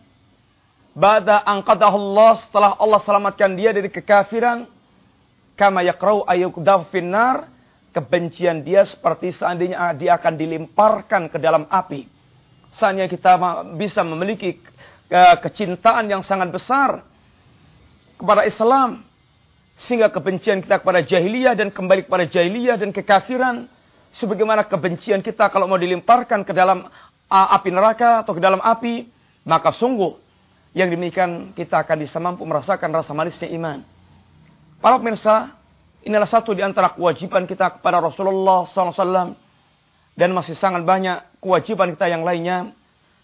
Bada 0.98 1.46
Allah 1.46 2.42
setelah 2.42 2.74
Allah 2.82 2.98
selamatkan 3.06 3.54
dia 3.54 3.70
dari 3.70 3.86
kekafiran. 3.86 4.66
Kama 5.54 5.86
yakrau 5.86 6.26
ayukdahu 6.26 6.90
finnar. 6.90 7.54
Kebencian 7.94 8.66
dia 8.66 8.82
seperti 8.82 9.30
seandainya 9.38 9.94
dia 9.94 10.18
akan 10.18 10.34
dilemparkan 10.34 11.30
ke 11.30 11.38
dalam 11.38 11.70
api. 11.70 12.10
Seandainya 12.74 13.14
kita 13.14 13.38
bisa 13.78 14.02
memiliki 14.02 14.58
kecintaan 15.46 16.10
yang 16.10 16.26
sangat 16.26 16.50
besar 16.50 17.06
kepada 18.18 18.50
Islam. 18.50 19.06
Sehingga 19.78 20.10
kebencian 20.10 20.66
kita 20.66 20.82
kepada 20.82 21.06
jahiliyah 21.06 21.54
dan 21.54 21.70
kembali 21.70 22.10
kepada 22.10 22.26
jahiliyah 22.26 22.74
dan 22.82 22.90
kekafiran. 22.90 23.70
Sebagaimana 24.16 24.64
kebencian 24.66 25.20
kita 25.20 25.52
kalau 25.52 25.68
mau 25.68 25.76
dilemparkan 25.76 26.48
ke 26.48 26.56
dalam 26.56 26.88
api 27.28 27.70
neraka 27.70 28.24
atau 28.24 28.32
ke 28.32 28.42
dalam 28.42 28.64
api. 28.64 29.08
Maka 29.48 29.72
sungguh 29.76 30.20
yang 30.76 30.92
demikian 30.92 31.56
kita 31.56 31.80
akan 31.84 31.98
bisa 32.04 32.20
mampu 32.20 32.44
merasakan 32.44 32.92
rasa 32.92 33.16
manisnya 33.16 33.48
iman. 33.56 33.80
Para 34.84 35.00
pemirsa, 35.00 35.56
inilah 36.04 36.28
satu 36.28 36.52
di 36.52 36.62
antara 36.62 36.92
kewajiban 36.94 37.48
kita 37.48 37.80
kepada 37.80 38.04
Rasulullah 38.04 38.68
SAW. 38.68 39.34
Dan 40.18 40.34
masih 40.34 40.58
sangat 40.58 40.82
banyak 40.82 41.40
kewajiban 41.40 41.94
kita 41.94 42.10
yang 42.10 42.26
lainnya. 42.26 42.74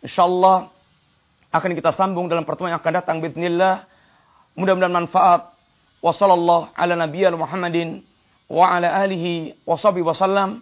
InsyaAllah 0.06 0.70
akan 1.50 1.72
kita 1.74 1.94
sambung 1.94 2.30
dalam 2.30 2.46
pertemuan 2.46 2.78
yang 2.78 2.82
akan 2.82 2.94
datang. 3.02 3.18
Bismillah. 3.18 3.90
Mudah-mudahan 4.54 4.94
manfaat. 4.94 5.54
Ala 6.04 6.94
nabiyya 7.00 7.32
Muhammadin 7.34 8.04
wa 8.52 8.66
ala 8.76 8.92
alihi 9.04 9.58
wa 9.66 9.80
sahbihi 9.80 10.06
wasallam. 10.06 10.62